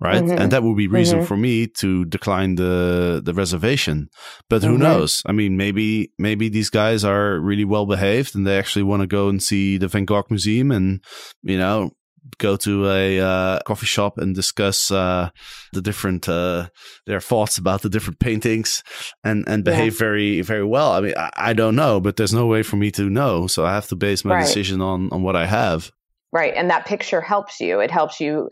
Right. 0.00 0.20
Mm-hmm. 0.20 0.42
And 0.42 0.50
that 0.50 0.64
would 0.64 0.76
be 0.76 0.88
reason 0.88 1.20
mm-hmm. 1.20 1.28
for 1.28 1.36
me 1.36 1.68
to 1.78 2.04
decline 2.06 2.56
the, 2.56 3.22
the 3.24 3.32
reservation. 3.32 4.10
But 4.50 4.64
who 4.64 4.70
mm-hmm. 4.70 4.82
knows? 4.82 5.22
I 5.24 5.30
mean, 5.30 5.56
maybe, 5.56 6.10
maybe 6.18 6.48
these 6.48 6.68
guys 6.68 7.04
are 7.04 7.38
really 7.38 7.64
well 7.64 7.86
behaved 7.86 8.34
and 8.34 8.44
they 8.44 8.58
actually 8.58 8.82
want 8.82 9.02
to 9.02 9.06
go 9.06 9.28
and 9.28 9.40
see 9.40 9.78
the 9.78 9.86
Van 9.86 10.04
Gogh 10.04 10.24
Museum 10.28 10.72
and, 10.72 11.00
you 11.44 11.56
know, 11.56 11.92
go 12.38 12.56
to 12.56 12.88
a 12.88 13.20
uh, 13.20 13.60
coffee 13.60 13.86
shop 13.86 14.18
and 14.18 14.34
discuss 14.34 14.90
uh, 14.90 15.30
the 15.72 15.82
different 15.82 16.28
uh, 16.28 16.68
their 17.06 17.20
thoughts 17.20 17.58
about 17.58 17.82
the 17.82 17.88
different 17.88 18.18
paintings 18.18 18.82
and 19.24 19.44
and 19.48 19.64
behave 19.64 19.94
yeah. 19.94 19.98
very 19.98 20.40
very 20.40 20.64
well. 20.64 20.92
I 20.92 21.00
mean, 21.00 21.14
I, 21.16 21.30
I, 21.36 21.52
don't 21.52 21.76
know, 21.76 22.00
but 22.00 22.16
there's 22.16 22.34
no 22.34 22.46
way 22.46 22.62
for 22.62 22.76
me 22.76 22.90
to 22.92 23.08
know, 23.10 23.46
so 23.46 23.64
I 23.64 23.74
have 23.74 23.88
to 23.88 23.96
base 23.96 24.24
my 24.24 24.36
right. 24.36 24.46
decision 24.46 24.80
on 24.80 25.08
on 25.12 25.22
what 25.22 25.36
I 25.36 25.46
have. 25.46 25.90
Right, 26.32 26.54
and 26.56 26.70
that 26.70 26.86
picture 26.86 27.20
helps 27.20 27.60
you. 27.60 27.80
It 27.80 27.90
helps 27.90 28.18
you 28.20 28.48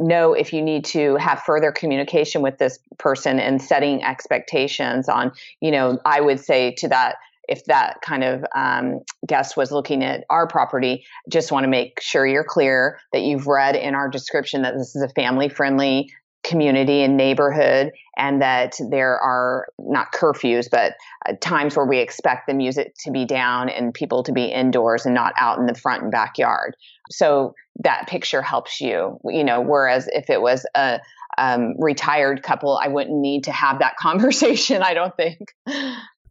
know 0.00 0.32
if 0.32 0.52
you 0.52 0.62
need 0.62 0.84
to 0.86 1.16
have 1.16 1.42
further 1.42 1.70
communication 1.70 2.42
with 2.42 2.58
this 2.58 2.78
person 2.98 3.38
and 3.38 3.60
setting 3.60 4.02
expectations 4.02 5.08
on. 5.08 5.32
You 5.60 5.70
know, 5.70 5.98
I 6.04 6.20
would 6.20 6.40
say 6.40 6.72
to 6.78 6.88
that 6.88 7.16
if 7.48 7.64
that 7.64 8.00
kind 8.02 8.24
of 8.24 8.44
um, 8.54 9.00
guest 9.26 9.56
was 9.56 9.72
looking 9.72 10.04
at 10.04 10.24
our 10.30 10.46
property, 10.46 11.04
just 11.30 11.50
want 11.50 11.64
to 11.64 11.68
make 11.68 12.00
sure 12.00 12.26
you're 12.26 12.44
clear 12.44 12.98
that 13.12 13.22
you've 13.22 13.46
read 13.46 13.76
in 13.76 13.94
our 13.94 14.08
description 14.08 14.62
that 14.62 14.74
this 14.76 14.94
is 14.94 15.02
a 15.02 15.08
family 15.08 15.48
friendly 15.48 16.10
community 16.44 17.02
and 17.02 17.16
neighborhood 17.16 17.90
and 18.16 18.40
that 18.40 18.78
there 18.90 19.18
are 19.18 19.66
not 19.78 20.12
curfews 20.12 20.70
but 20.70 20.94
uh, 21.28 21.32
times 21.40 21.76
where 21.76 21.84
we 21.84 21.98
expect 21.98 22.46
the 22.46 22.54
music 22.54 22.94
to 22.98 23.10
be 23.10 23.24
down 23.24 23.68
and 23.68 23.92
people 23.92 24.22
to 24.22 24.32
be 24.32 24.44
indoors 24.44 25.04
and 25.04 25.14
not 25.14 25.32
out 25.36 25.58
in 25.58 25.66
the 25.66 25.74
front 25.74 26.04
and 26.04 26.12
backyard. 26.12 26.76
So 27.10 27.54
that 27.80 28.06
picture 28.06 28.40
helps 28.40 28.80
you. 28.80 29.18
You 29.24 29.44
know 29.44 29.60
whereas 29.60 30.08
if 30.12 30.30
it 30.30 30.40
was 30.40 30.64
a 30.74 31.00
um, 31.36 31.74
retired 31.78 32.42
couple 32.42 32.76
i 32.76 32.88
wouldn't 32.88 33.16
need 33.16 33.44
to 33.44 33.52
have 33.52 33.78
that 33.78 33.96
conversation 34.00 34.82
i 34.82 34.92
don't 34.92 35.16
think 35.16 35.54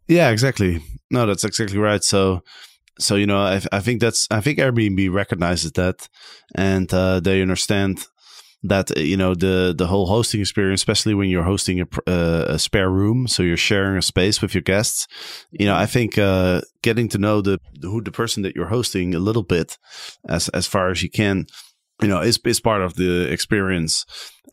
yeah, 0.08 0.30
exactly. 0.30 0.82
No, 1.10 1.26
that's 1.26 1.44
exactly 1.44 1.78
right. 1.78 2.02
So, 2.02 2.42
so 2.98 3.14
you 3.14 3.26
know, 3.26 3.38
I, 3.38 3.60
I 3.70 3.80
think 3.80 4.00
that's 4.00 4.26
I 4.30 4.40
think 4.40 4.58
Airbnb 4.58 5.12
recognizes 5.12 5.72
that, 5.72 6.08
and 6.54 6.92
uh, 6.92 7.20
they 7.20 7.42
understand 7.42 8.06
that 8.64 8.96
you 8.96 9.16
know 9.16 9.34
the 9.34 9.74
the 9.76 9.86
whole 9.86 10.06
hosting 10.06 10.40
experience, 10.40 10.80
especially 10.80 11.14
when 11.14 11.28
you're 11.28 11.44
hosting 11.44 11.80
a, 11.80 11.86
uh, 12.06 12.46
a 12.48 12.58
spare 12.58 12.90
room, 12.90 13.28
so 13.28 13.42
you're 13.42 13.56
sharing 13.56 13.96
a 13.96 14.02
space 14.02 14.42
with 14.42 14.54
your 14.54 14.62
guests. 14.62 15.06
You 15.50 15.66
know, 15.66 15.76
I 15.76 15.86
think 15.86 16.18
uh, 16.18 16.62
getting 16.82 17.08
to 17.10 17.18
know 17.18 17.40
the 17.40 17.60
who 17.82 18.02
the 18.02 18.10
person 18.10 18.42
that 18.42 18.56
you're 18.56 18.66
hosting 18.66 19.14
a 19.14 19.20
little 19.20 19.44
bit, 19.44 19.78
as 20.28 20.48
as 20.50 20.66
far 20.66 20.90
as 20.90 21.02
you 21.02 21.10
can, 21.10 21.46
you 22.02 22.08
know, 22.08 22.20
is 22.20 22.38
is 22.44 22.60
part 22.60 22.82
of 22.82 22.94
the 22.94 23.30
experience. 23.32 24.04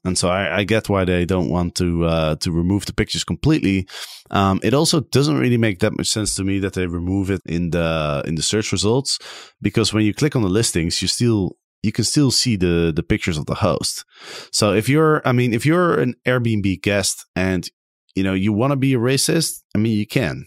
And 0.04 0.18
so 0.18 0.30
I, 0.30 0.60
I 0.60 0.64
get 0.66 0.88
why 0.88 1.04
they 1.04 1.25
don't 1.25 1.50
want 1.50 1.75
to 1.75 2.06
uh, 2.06 2.36
to 2.36 2.52
remove 2.52 2.86
the 2.86 2.94
pictures 2.94 3.24
completely. 3.24 3.88
Um, 4.30 4.60
it 4.64 4.74
also 4.74 5.02
doesn't 5.02 5.40
really 5.40 5.58
make 5.58 5.80
that 5.80 5.98
much 5.98 6.08
sense 6.08 6.36
to 6.36 6.44
me 6.44 6.60
that 6.60 6.74
they 6.74 6.86
remove 6.86 7.32
it 7.32 7.42
in 7.46 7.72
the 7.72 8.24
in 8.25 8.36
the 8.36 8.44
search 8.44 8.72
results 8.72 9.20
because 9.62 9.94
when 9.94 10.06
you 10.06 10.14
click 10.14 10.36
on 10.36 10.44
the 10.44 10.50
listings, 10.50 11.02
you 11.02 11.08
still 11.08 11.58
you 11.82 11.92
can 11.92 12.04
still 12.04 12.32
see 12.32 12.56
the 12.56 12.92
the 12.96 13.04
pictures 13.04 13.38
of 13.38 13.46
the 13.46 13.56
host. 13.56 14.06
So 14.52 14.74
if 14.74 14.90
you're, 14.90 15.22
I 15.25 15.32
mean, 15.32 15.54
if 15.54 15.66
you're 15.66 16.00
an 16.00 16.16
Airbnb 16.25 16.82
guest 16.82 17.25
and 17.36 17.70
you 18.16 18.24
know 18.24 18.34
you 18.34 18.54
want 18.54 18.72
to 18.72 18.78
be 18.78 18.94
a 18.94 19.00
racist, 19.00 19.62
I 19.75 19.78
mean, 19.78 19.98
you 19.98 20.08
can. 20.08 20.46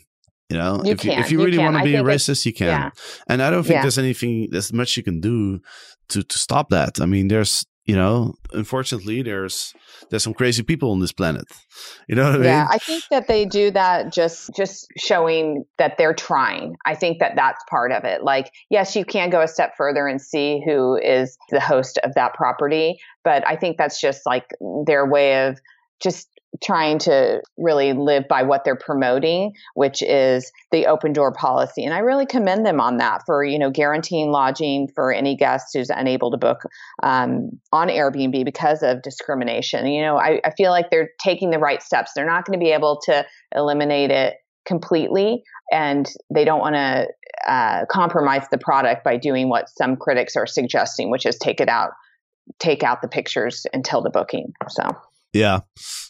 You 0.49 0.57
know, 0.57 0.83
you 0.83 0.93
if, 0.93 1.00
can, 1.00 1.11
you, 1.11 1.19
if 1.19 1.31
you, 1.31 1.45
really 1.45 1.59
want 1.59 1.76
to 1.76 1.85
be 1.85 1.95
a 1.95 2.02
racist, 2.02 2.47
you 2.47 2.55
can. 2.55 2.69
Yeah. 2.69 2.90
And 3.28 3.43
I 3.43 3.50
don't 3.50 3.64
think 3.64 3.75
yeah. 3.75 3.83
there's 3.83 3.99
anything, 3.99 4.49
there's 4.50 4.73
much 4.73 4.97
you 4.97 5.02
can 5.02 5.21
do 5.21 5.61
to 6.09 6.23
to 6.23 6.38
stop 6.38 6.71
that. 6.71 7.00
I 7.00 7.07
mean, 7.07 7.28
there's 7.28 7.67
you 7.88 7.97
know, 7.97 8.35
unfortunately, 8.52 9.23
there's 9.23 9.73
there's 10.11 10.23
some 10.23 10.35
crazy 10.35 10.62
people 10.62 10.90
on 10.90 11.00
this 11.00 11.11
planet. 11.11 11.47
You 12.07 12.17
know 12.17 12.25
what 12.25 12.35
I 12.35 12.37
mean? 12.37 12.45
Yeah, 12.45 12.67
I 12.71 12.76
think 12.76 13.05
that 13.11 13.28
they 13.28 13.47
do 13.47 13.71
that 13.71 14.12
just 14.12 14.50
just 14.55 14.87
showing 14.99 15.64
that 15.78 15.97
they're 15.97 16.12
trying. 16.12 16.76
I 16.85 16.95
think 16.95 17.19
that 17.21 17.33
that's 17.35 17.64
part 17.71 17.90
of 17.93 18.05
it. 18.05 18.23
Like, 18.23 18.52
yes, 18.69 18.95
you 18.95 19.07
can 19.07 19.31
go 19.31 19.40
a 19.40 19.49
step 19.49 19.73
further 19.78 20.07
and 20.07 20.21
see 20.21 20.62
who 20.67 20.97
is 20.97 21.38
the 21.49 21.61
host 21.61 21.99
of 22.05 22.12
that 22.14 22.35
property, 22.35 22.99
but 23.25 23.43
I 23.49 23.57
think 23.57 23.78
that's 23.78 23.99
just 23.99 24.21
like 24.26 24.45
their 24.87 25.07
way 25.07 25.47
of 25.47 25.59
just 25.99 26.28
trying 26.62 26.99
to 26.99 27.41
really 27.57 27.93
live 27.93 28.27
by 28.29 28.43
what 28.43 28.65
they're 28.65 28.77
promoting, 28.77 29.53
which 29.75 30.03
is 30.03 30.53
the 30.71 30.87
open 30.87 31.12
door 31.12 31.33
policy. 31.33 31.85
And 31.85 31.95
I 31.95 31.99
really 31.99 32.27
commend 32.27 32.67
them 32.67 32.81
on 32.81 32.99
that 32.99 33.23
for, 33.27 33.45
you 33.45 33.59
know, 33.59 33.71
guaranteeing 33.71 34.31
lodging 34.31 34.88
for 34.95 35.12
any 35.12 35.37
guest 35.37 35.69
who's 35.75 35.91
unable 35.91 36.31
to 36.31 36.37
book 36.37 36.62
um, 37.03 37.50
on 37.73 37.88
Airbnb 37.88 38.45
because 38.45 38.83
of 38.83 39.03
discrimination. 39.03 39.87
You 39.87 40.03
know, 40.03 40.17
I, 40.17 40.41
I 40.45 40.50
feel 40.57 40.71
like 40.71 40.91
they're 40.91 41.11
taking 41.21 41.50
the 41.50 41.59
right 41.59 41.83
steps. 41.83 42.12
They're 42.15 42.27
not 42.27 42.45
going 42.45 42.59
to 42.59 42.65
be 42.65 42.73
able 42.73 43.00
to 43.05 43.25
eliminate 43.55 44.11
it 44.11 44.35
completely 44.67 45.43
and 45.71 46.11
they 46.33 46.45
don't 46.45 46.61
want 46.61 46.75
to 46.75 47.09
uh, 47.47 47.87
compromise 47.91 48.47
the 48.50 48.59
product 48.59 49.05
by 49.05 49.17
doing 49.17 49.49
what 49.49 49.69
some 49.69 49.97
critics 49.97 50.37
are 50.37 50.47
suggesting, 50.47 51.11
which 51.11 51.27
is 51.27 51.38
take 51.38 51.61
it 51.61 51.69
out, 51.69 51.91
take 52.59 52.83
out 52.83 53.03
the 53.03 53.09
pictures 53.09 53.67
until 53.73 54.03
the 54.03 54.11
booking. 54.11 54.53
So 54.69 54.83
yeah. 55.32 55.61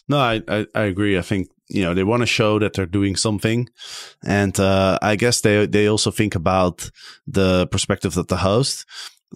No, 0.07 0.17
I, 0.17 0.41
I, 0.47 0.65
I, 0.73 0.81
agree. 0.83 1.17
I 1.17 1.21
think, 1.21 1.49
you 1.69 1.83
know, 1.83 1.93
they 1.93 2.03
want 2.03 2.21
to 2.21 2.27
show 2.27 2.59
that 2.59 2.73
they're 2.73 2.85
doing 2.85 3.15
something. 3.15 3.69
And 4.25 4.59
uh, 4.59 4.97
I 5.01 5.15
guess 5.15 5.41
they, 5.41 5.65
they 5.65 5.87
also 5.87 6.11
think 6.11 6.35
about 6.35 6.89
the 7.27 7.67
perspective 7.67 8.17
of 8.17 8.27
the 8.27 8.37
host. 8.37 8.85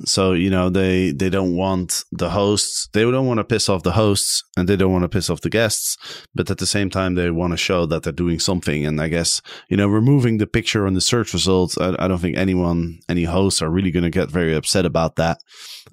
So 0.05 0.33
you 0.33 0.49
know 0.49 0.69
they 0.69 1.11
they 1.11 1.29
don't 1.29 1.55
want 1.55 2.03
the 2.11 2.31
hosts. 2.31 2.89
They 2.93 3.03
don't 3.03 3.27
want 3.27 3.37
to 3.37 3.43
piss 3.43 3.69
off 3.69 3.83
the 3.83 3.91
hosts, 3.91 4.43
and 4.57 4.67
they 4.67 4.75
don't 4.75 4.91
want 4.91 5.03
to 5.03 5.09
piss 5.09 5.29
off 5.29 5.41
the 5.41 5.51
guests. 5.51 5.97
But 6.33 6.49
at 6.49 6.57
the 6.57 6.65
same 6.65 6.89
time, 6.89 7.13
they 7.13 7.29
want 7.29 7.53
to 7.53 7.57
show 7.57 7.85
that 7.85 8.01
they're 8.01 8.11
doing 8.11 8.39
something. 8.39 8.87
And 8.87 8.99
I 8.99 9.07
guess 9.07 9.41
you 9.69 9.77
know 9.77 9.87
removing 9.87 10.39
the 10.39 10.47
picture 10.47 10.87
on 10.87 10.95
the 10.95 11.01
search 11.01 11.31
results. 11.31 11.77
I, 11.77 11.95
I 11.99 12.07
don't 12.07 12.17
think 12.17 12.37
anyone, 12.37 13.01
any 13.07 13.25
hosts, 13.25 13.61
are 13.61 13.69
really 13.69 13.91
going 13.91 14.03
to 14.03 14.09
get 14.09 14.31
very 14.31 14.55
upset 14.55 14.85
about 14.85 15.15
that, 15.17 15.37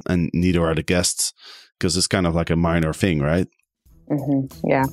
and 0.06 0.30
neither 0.32 0.64
are 0.64 0.75
the 0.75 0.82
guests 0.82 1.35
because 1.78 1.94
it's 1.97 2.06
kind 2.06 2.26
of 2.26 2.35
like 2.35 2.49
a 2.49 2.56
minor 2.56 2.94
thing, 2.94 3.20
right? 3.20 3.49
Mm-hmm. 4.11 4.69
Yeah. 4.69 4.85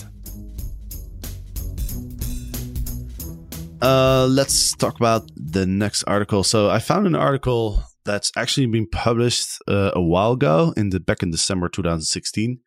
Uh, 3.83 4.27
let's 4.31 4.73
talk 4.73 4.97
about 4.97 5.31
the 5.37 5.67
next 5.67 6.05
article. 6.05 6.43
So 6.43 6.71
I 6.71 6.79
found 6.79 7.07
an 7.07 7.15
article 7.15 7.83
that's 8.05 8.33
actually 8.37 8.67
been 8.67 8.87
published 8.87 9.61
uh, 9.69 9.91
a 9.95 10.01
while 10.01 10.33
ago 10.33 10.73
in 10.77 10.91
the 10.91 11.01
back 11.01 11.23
in 11.23 11.31
December 11.31 11.69
2016. 11.69 12.61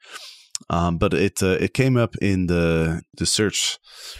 Um, 0.69 0.97
but 0.97 1.13
it 1.13 1.41
uh, 1.43 1.57
it 1.59 1.73
came 1.73 1.97
up 1.97 2.15
in 2.17 2.47
the 2.47 3.01
the 3.15 3.25
search 3.25 3.77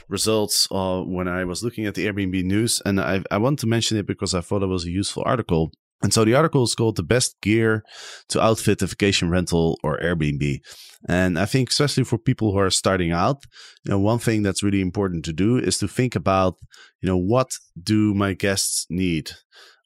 results 0.08 0.68
uh, 0.72 1.02
when 1.02 1.28
I 1.28 1.46
was 1.46 1.64
looking 1.64 1.88
at 1.88 1.96
the 1.96 2.06
Airbnb 2.06 2.44
news, 2.44 2.82
and 2.86 3.02
I 3.02 3.24
I 3.32 3.38
want 3.40 3.60
to 3.60 3.68
mention 3.68 3.98
it 3.98 4.06
because 4.06 4.36
I 4.36 4.42
thought 4.42 4.62
it 4.62 4.68
was 4.68 4.86
a 4.86 4.92
useful 4.92 5.24
article. 5.26 5.72
And 6.02 6.14
so 6.14 6.24
the 6.24 6.36
article 6.36 6.64
is 6.64 6.76
called 6.76 6.96
The 6.96 7.04
Best 7.04 7.40
Gear 7.42 7.84
to 8.30 8.42
Outfit 8.42 8.82
a 8.82 8.88
Vacation 8.88 9.30
Rental 9.30 9.80
or 9.84 10.00
Airbnb. 10.00 10.60
And 11.08 11.40
I 11.40 11.46
think, 11.46 11.70
especially 11.70 12.04
for 12.04 12.18
people 12.18 12.52
who 12.52 12.60
are 12.60 12.70
starting 12.70 13.12
out, 13.12 13.44
you 13.84 13.92
know, 13.92 14.00
one 14.00 14.20
thing 14.20 14.44
that's 14.44 14.64
really 14.64 14.82
important 14.82 15.26
to 15.26 15.34
do 15.34 15.58
is 15.58 15.78
to 15.80 15.88
think 15.88 16.16
about, 16.16 16.56
you 17.02 17.08
know, 17.08 17.18
what 17.18 17.52
do 17.82 18.14
my 18.14 18.34
guests 18.34 18.86
need? 18.90 19.32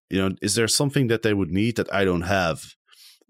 You 0.09 0.21
know, 0.21 0.35
is 0.41 0.55
there 0.55 0.67
something 0.67 1.07
that 1.07 1.21
they 1.21 1.33
would 1.33 1.51
need 1.51 1.77
that 1.77 1.93
I 1.93 2.03
don't 2.03 2.23
have? 2.23 2.73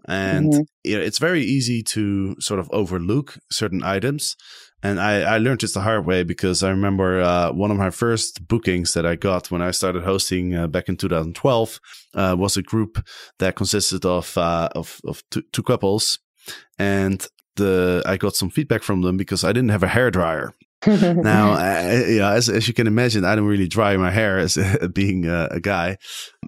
And 0.07 0.51
mm-hmm. 0.51 0.61
you 0.83 0.97
know, 0.97 1.03
it's 1.03 1.19
very 1.19 1.43
easy 1.43 1.83
to 1.83 2.35
sort 2.39 2.59
of 2.59 2.69
overlook 2.71 3.37
certain 3.51 3.83
items. 3.83 4.35
And 4.83 4.99
I, 4.99 5.21
I 5.21 5.37
learned 5.37 5.61
this 5.61 5.73
the 5.73 5.81
hard 5.81 6.05
way 6.05 6.23
because 6.23 6.63
I 6.63 6.69
remember 6.69 7.21
uh, 7.21 7.51
one 7.51 7.71
of 7.71 7.77
my 7.77 7.91
first 7.91 8.47
bookings 8.47 8.93
that 8.93 9.05
I 9.05 9.15
got 9.15 9.51
when 9.51 9.61
I 9.61 9.71
started 9.71 10.03
hosting 10.03 10.55
uh, 10.55 10.67
back 10.67 10.89
in 10.89 10.97
2012 10.97 11.79
uh, 12.15 12.35
was 12.37 12.57
a 12.57 12.63
group 12.63 13.05
that 13.37 13.55
consisted 13.55 14.05
of 14.05 14.37
uh, 14.37 14.69
of, 14.75 14.99
of 15.05 15.23
two, 15.29 15.43
two 15.53 15.63
couples, 15.63 16.19
and 16.79 17.25
the 17.57 18.01
I 18.05 18.17
got 18.17 18.35
some 18.35 18.49
feedback 18.49 18.81
from 18.81 19.01
them 19.01 19.17
because 19.17 19.43
I 19.43 19.51
didn't 19.51 19.69
have 19.69 19.83
a 19.83 19.87
hair 19.87 20.09
dryer 20.09 20.53
now, 20.87 21.53
uh, 21.53 22.03
yeah, 22.07 22.31
as, 22.33 22.49
as 22.49 22.67
you 22.67 22.73
can 22.73 22.87
imagine, 22.87 23.23
I 23.23 23.35
don't 23.35 23.45
really 23.45 23.67
dry 23.67 23.95
my 23.97 24.09
hair 24.09 24.39
as 24.39 24.57
being 24.93 25.27
uh, 25.27 25.47
a 25.51 25.59
guy. 25.59 25.97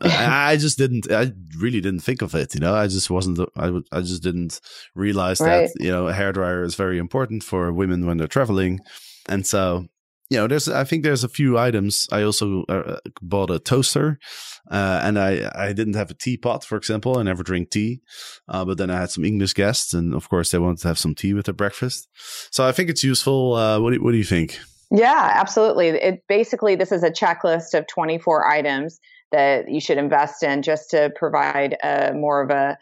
I, 0.01 0.53
I, 0.53 0.57
just 0.57 0.77
didn't. 0.77 1.11
I 1.11 1.33
really 1.59 1.81
didn't 1.81 1.99
think 1.99 2.23
of 2.23 2.33
it. 2.33 2.55
You 2.55 2.61
know, 2.61 2.73
I 2.73 2.87
just 2.87 3.11
wasn't. 3.11 3.39
I 3.55 3.69
would. 3.69 3.83
I 3.91 4.01
just 4.01 4.23
didn't 4.23 4.59
realize 4.95 5.39
right. 5.39 5.69
that 5.73 5.83
you 5.83 5.91
know 5.91 6.07
a 6.07 6.13
hair 6.13 6.31
dryer 6.31 6.63
is 6.63 6.73
very 6.73 6.97
important 6.97 7.43
for 7.43 7.71
women 7.71 8.07
when 8.07 8.17
they're 8.17 8.27
traveling, 8.27 8.79
and 9.29 9.45
so 9.45 9.85
you 10.29 10.37
know, 10.37 10.47
there's 10.47 10.67
I 10.67 10.83
think 10.83 11.03
there's 11.03 11.23
a 11.23 11.29
few 11.29 11.57
items. 11.57 12.07
I 12.11 12.23
also 12.23 12.63
uh, 12.63 12.97
bought 13.21 13.51
a 13.51 13.59
toaster, 13.59 14.19
uh, 14.71 15.01
and 15.03 15.19
I 15.19 15.51
I 15.53 15.73
didn't 15.73 15.95
have 15.95 16.11
a 16.11 16.15
teapot, 16.15 16.63
for 16.63 16.77
example. 16.77 17.17
I 17.17 17.23
never 17.23 17.43
drink 17.43 17.69
tea, 17.69 18.01
uh, 18.47 18.65
but 18.65 18.77
then 18.77 18.89
I 18.89 18.99
had 18.99 19.11
some 19.11 19.25
English 19.25 19.53
guests, 19.53 19.93
and 19.93 20.13
of 20.13 20.29
course 20.29 20.51
they 20.51 20.59
wanted 20.59 20.79
to 20.79 20.87
have 20.87 20.97
some 20.97 21.15
tea 21.15 21.33
with 21.33 21.45
their 21.45 21.53
breakfast. 21.53 22.07
So 22.51 22.67
I 22.67 22.71
think 22.71 22.89
it's 22.89 23.03
useful. 23.03 23.53
Uh, 23.53 23.79
what 23.79 23.93
do, 23.93 24.01
what 24.01 24.11
do 24.11 24.17
you 24.17 24.23
think? 24.23 24.59
Yeah, 24.91 25.31
absolutely. 25.33 25.87
It 25.89 26.23
basically 26.27 26.75
this 26.75 26.91
is 26.91 27.03
a 27.03 27.09
checklist 27.11 27.73
of 27.73 27.87
24 27.87 28.47
items 28.47 28.99
that 29.31 29.67
you 29.67 29.81
should 29.81 29.97
invest 29.97 30.43
in 30.43 30.61
just 30.61 30.91
to 30.91 31.11
provide 31.15 31.75
a 31.83 32.13
more 32.13 32.41
of 32.41 32.51
a 32.51 32.77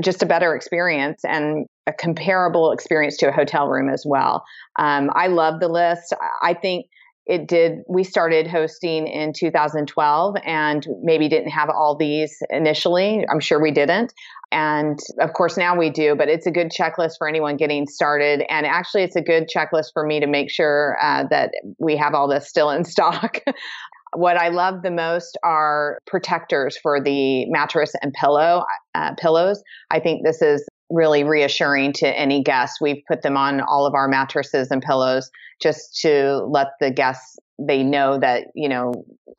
just 0.00 0.22
a 0.22 0.26
better 0.26 0.54
experience 0.54 1.24
and 1.24 1.66
a 1.86 1.92
comparable 1.92 2.72
experience 2.72 3.16
to 3.18 3.28
a 3.28 3.32
hotel 3.32 3.68
room 3.68 3.88
as 3.88 4.04
well. 4.06 4.44
Um, 4.78 5.10
I 5.14 5.28
love 5.28 5.60
the 5.60 5.68
list. 5.68 6.12
I 6.42 6.54
think 6.54 6.86
it 7.26 7.48
did. 7.48 7.80
We 7.88 8.04
started 8.04 8.46
hosting 8.46 9.08
in 9.08 9.32
2012 9.32 10.36
and 10.44 10.86
maybe 11.02 11.28
didn't 11.28 11.50
have 11.50 11.68
all 11.68 11.96
these 11.96 12.38
initially. 12.50 13.24
I'm 13.28 13.40
sure 13.40 13.60
we 13.60 13.72
didn't. 13.72 14.12
And 14.52 14.98
of 15.18 15.32
course, 15.32 15.56
now 15.56 15.76
we 15.76 15.90
do, 15.90 16.14
but 16.14 16.28
it's 16.28 16.46
a 16.46 16.52
good 16.52 16.70
checklist 16.70 17.18
for 17.18 17.28
anyone 17.28 17.56
getting 17.56 17.88
started. 17.88 18.44
And 18.48 18.64
actually, 18.64 19.02
it's 19.02 19.16
a 19.16 19.20
good 19.20 19.48
checklist 19.48 19.86
for 19.92 20.06
me 20.06 20.20
to 20.20 20.28
make 20.28 20.50
sure 20.50 20.96
uh, 21.02 21.24
that 21.30 21.50
we 21.78 21.96
have 21.96 22.14
all 22.14 22.28
this 22.28 22.48
still 22.48 22.70
in 22.70 22.84
stock. 22.84 23.40
What 24.14 24.36
I 24.36 24.48
love 24.48 24.82
the 24.82 24.90
most 24.90 25.36
are 25.42 25.98
protectors 26.06 26.78
for 26.78 27.00
the 27.00 27.46
mattress 27.50 27.92
and 28.02 28.12
pillow 28.12 28.64
uh, 28.94 29.14
pillows. 29.18 29.62
I 29.90 30.00
think 30.00 30.24
this 30.24 30.40
is 30.42 30.66
really 30.90 31.24
reassuring 31.24 31.92
to 31.94 32.06
any 32.06 32.42
guest. 32.42 32.78
We've 32.80 33.02
put 33.08 33.22
them 33.22 33.36
on 33.36 33.60
all 33.60 33.86
of 33.86 33.94
our 33.94 34.08
mattresses 34.08 34.70
and 34.70 34.80
pillows 34.80 35.30
just 35.60 36.00
to 36.02 36.44
let 36.48 36.68
the 36.80 36.90
guests 36.90 37.38
they 37.58 37.82
know 37.82 38.18
that 38.18 38.48
you 38.54 38.68
know 38.68 38.92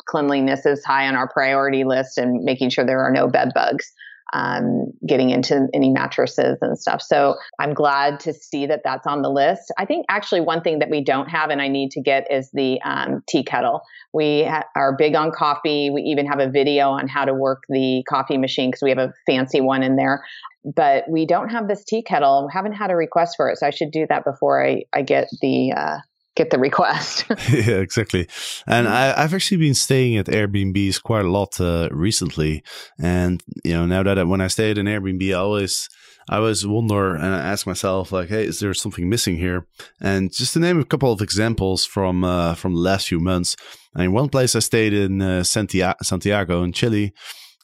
cleanliness 0.07 0.65
is 0.65 0.83
high 0.83 1.07
on 1.07 1.15
our 1.15 1.29
priority 1.29 1.83
list 1.83 2.17
and 2.17 2.43
making 2.43 2.69
sure 2.69 2.85
there 2.85 3.01
are 3.01 3.11
no 3.11 3.27
bed 3.27 3.51
bugs 3.53 3.91
um, 4.33 4.91
getting 5.05 5.29
into 5.29 5.67
any 5.73 5.89
mattresses 5.89 6.57
and 6.61 6.77
stuff. 6.77 7.01
So 7.01 7.35
I'm 7.59 7.73
glad 7.73 8.19
to 8.21 8.33
see 8.33 8.65
that 8.65 8.81
that's 8.83 9.07
on 9.07 9.21
the 9.21 9.29
list. 9.29 9.71
I 9.77 9.85
think 9.85 10.05
actually 10.09 10.41
one 10.41 10.61
thing 10.61 10.79
that 10.79 10.89
we 10.89 11.03
don't 11.03 11.27
have 11.29 11.49
and 11.49 11.61
I 11.61 11.67
need 11.67 11.91
to 11.91 12.01
get 12.01 12.31
is 12.31 12.49
the 12.53 12.81
um, 12.81 13.23
tea 13.27 13.43
kettle. 13.43 13.81
We 14.13 14.43
ha- 14.43 14.65
are 14.75 14.95
big 14.95 15.15
on 15.15 15.31
coffee. 15.31 15.89
We 15.89 16.01
even 16.03 16.25
have 16.25 16.39
a 16.39 16.49
video 16.49 16.89
on 16.89 17.07
how 17.07 17.25
to 17.25 17.33
work 17.33 17.63
the 17.69 18.03
coffee 18.09 18.37
machine 18.37 18.69
because 18.71 18.81
we 18.81 18.89
have 18.89 18.99
a 18.99 19.13
fancy 19.25 19.61
one 19.61 19.83
in 19.83 19.95
there. 19.95 20.23
But 20.65 21.05
we 21.09 21.25
don't 21.25 21.49
have 21.49 21.67
this 21.67 21.85
tea 21.85 22.01
kettle. 22.01 22.47
We 22.47 22.51
haven't 22.53 22.73
had 22.73 22.91
a 22.91 22.95
request 22.95 23.35
for 23.37 23.49
it, 23.49 23.57
so 23.57 23.67
I 23.67 23.69
should 23.69 23.91
do 23.91 24.05
that 24.09 24.25
before 24.25 24.65
I, 24.65 24.83
I 24.93 25.01
get 25.01 25.29
the 25.41 25.71
uh, 25.71 25.97
get 26.37 26.51
the 26.51 26.59
request. 26.59 27.25
yeah, 27.51 27.79
exactly. 27.79 28.27
And 28.67 28.87
I, 28.87 29.21
have 29.21 29.33
actually 29.33 29.57
been 29.57 29.73
staying 29.73 30.17
at 30.17 30.27
Airbnbs 30.27 31.01
quite 31.01 31.25
a 31.25 31.31
lot 31.31 31.59
uh, 31.59 31.89
recently. 31.91 32.63
And, 32.99 33.43
you 33.63 33.73
know, 33.73 33.85
now 33.85 34.03
that 34.03 34.19
I, 34.19 34.23
when 34.23 34.41
I 34.41 34.47
stay 34.47 34.71
at 34.71 34.77
an 34.77 34.85
Airbnb, 34.85 35.29
I 35.31 35.33
always, 35.33 35.89
I 36.29 36.37
always 36.37 36.65
wonder 36.65 37.15
and 37.15 37.33
I 37.33 37.39
ask 37.39 37.65
myself, 37.65 38.11
like, 38.11 38.29
hey, 38.29 38.45
is 38.45 38.59
there 38.59 38.73
something 38.73 39.09
missing 39.09 39.37
here? 39.37 39.65
And 39.99 40.31
just 40.31 40.53
to 40.53 40.59
name 40.59 40.79
a 40.79 40.85
couple 40.85 41.11
of 41.11 41.21
examples 41.21 41.85
from, 41.85 42.23
uh, 42.23 42.53
from 42.53 42.73
the 42.75 42.79
last 42.79 43.07
few 43.07 43.19
months. 43.19 43.55
I 43.95 44.01
mean, 44.01 44.13
one 44.13 44.29
place 44.29 44.55
I 44.55 44.59
stayed 44.59 44.93
in 44.93 45.21
uh, 45.21 45.43
Santiago, 45.43 45.97
Santiago 46.03 46.63
in 46.63 46.71
Chile, 46.71 47.13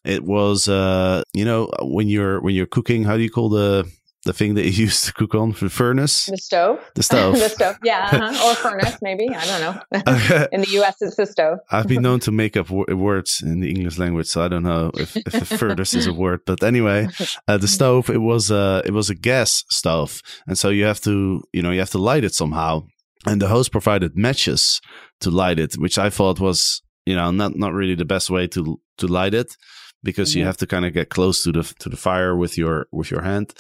it 0.04 0.24
was, 0.24 0.68
uh, 0.68 1.24
you 1.34 1.46
know, 1.46 1.70
when 1.82 2.10
you're, 2.10 2.42
when 2.42 2.56
you're 2.56 2.66
cooking, 2.66 3.04
how 3.04 3.16
do 3.16 3.24
you 3.24 3.30
call 3.30 3.50
the, 3.50 3.90
the 4.26 4.34
thing 4.34 4.56
that 4.56 4.66
you 4.66 4.72
used 4.86 5.06
to 5.06 5.14
cook 5.14 5.36
on 5.36 5.52
the 5.60 5.70
furnace? 5.70 6.26
The 6.28 6.38
stove? 6.38 6.80
The 6.96 7.04
stove. 7.10 7.36
The 7.36 7.50
stove 7.50 7.78
yeah 7.84 8.10
uh-huh. 8.12 8.50
or 8.50 8.56
furnace 8.56 8.98
maybe 9.02 9.30
i 9.30 9.46
don't 9.46 9.62
know. 9.62 10.48
In 10.52 10.62
the 10.62 10.68
us 10.68 11.02
it's 11.02 11.16
the 11.16 11.26
stove. 11.26 11.60
I've 11.72 11.88
been 11.88 12.02
known 12.02 12.20
to 12.22 12.32
make 12.32 12.58
up 12.58 12.68
w- 12.68 12.96
words 12.96 13.42
in 13.42 13.60
the 13.60 13.70
english 13.70 13.98
language 13.98 14.28
so 14.28 14.44
i 14.44 14.48
don't 14.48 14.64
know 14.64 14.92
if, 14.96 15.16
if 15.18 15.52
a 15.52 15.58
furnace 15.58 15.94
is 15.94 16.08
a 16.08 16.14
word 16.14 16.42
but 16.46 16.64
anyway 16.64 17.08
uh, 17.48 17.58
the 17.58 17.68
stove 17.68 18.10
it 18.10 18.20
was 18.20 18.52
a 18.52 18.82
it 18.86 18.92
was 18.92 19.10
a 19.10 19.16
gas 19.16 19.64
stove 19.70 20.22
and 20.48 20.58
so 20.58 20.70
you 20.70 20.86
have 20.86 21.02
to 21.02 21.44
you 21.52 21.62
know 21.62 21.72
you 21.72 21.80
have 21.80 21.90
to 21.90 21.98
light 21.98 22.24
it 22.24 22.34
somehow 22.34 22.82
and 23.26 23.42
the 23.42 23.48
host 23.48 23.72
provided 23.72 24.16
matches 24.16 24.82
to 25.20 25.30
light 25.30 25.60
it 25.60 25.74
which 25.76 25.98
i 25.98 26.10
thought 26.10 26.40
was 26.40 26.82
you 27.06 27.16
know 27.16 27.32
not 27.32 27.56
not 27.56 27.74
really 27.74 27.96
the 27.96 28.06
best 28.06 28.30
way 28.30 28.48
to 28.48 28.80
to 28.98 29.08
light 29.08 29.34
it 29.34 29.56
because 30.04 30.32
Mm-hmm. 30.32 30.40
you 30.40 30.46
have 30.46 30.58
to 30.58 30.68
kind 30.68 30.86
of 30.86 30.94
get 30.94 31.10
close 31.10 31.44
to 31.44 31.52
the 31.52 31.64
to 31.80 31.90
the 31.90 31.98
fire 31.98 32.36
with 32.36 32.58
your 32.58 32.88
with 32.92 33.10
your 33.12 33.22
hand. 33.24 33.54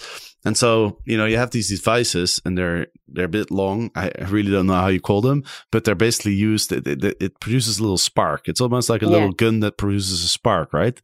And 0.46 0.58
so, 0.58 1.00
you 1.06 1.16
know, 1.18 1.26
you 1.26 1.38
have 1.38 1.52
these 1.52 1.70
devices 1.70 2.42
and 2.46 2.58
they're 2.58 2.88
they're 3.08 3.26
a 3.26 3.30
bit 3.30 3.50
long. 3.50 3.92
I 3.96 4.12
really 4.28 4.52
don't 4.52 4.68
know 4.68 4.74
how 4.74 4.88
you 4.90 5.00
call 5.00 5.22
them, 5.22 5.44
but 5.72 5.84
they're 5.86 5.96
basically 5.96 6.34
used 6.34 6.72
it, 6.74 6.86
it, 6.88 7.04
it 7.22 7.40
produces 7.40 7.80
a 7.80 7.82
little 7.82 7.98
spark. 7.98 8.48
It's 8.50 8.60
almost 8.62 8.90
like 8.90 9.02
a 9.02 9.06
Yeah. 9.06 9.12
little 9.12 9.32
gun 9.32 9.62
that 9.62 9.78
produces 9.78 10.22
a 10.24 10.28
spark, 10.28 10.74
right? 10.74 11.00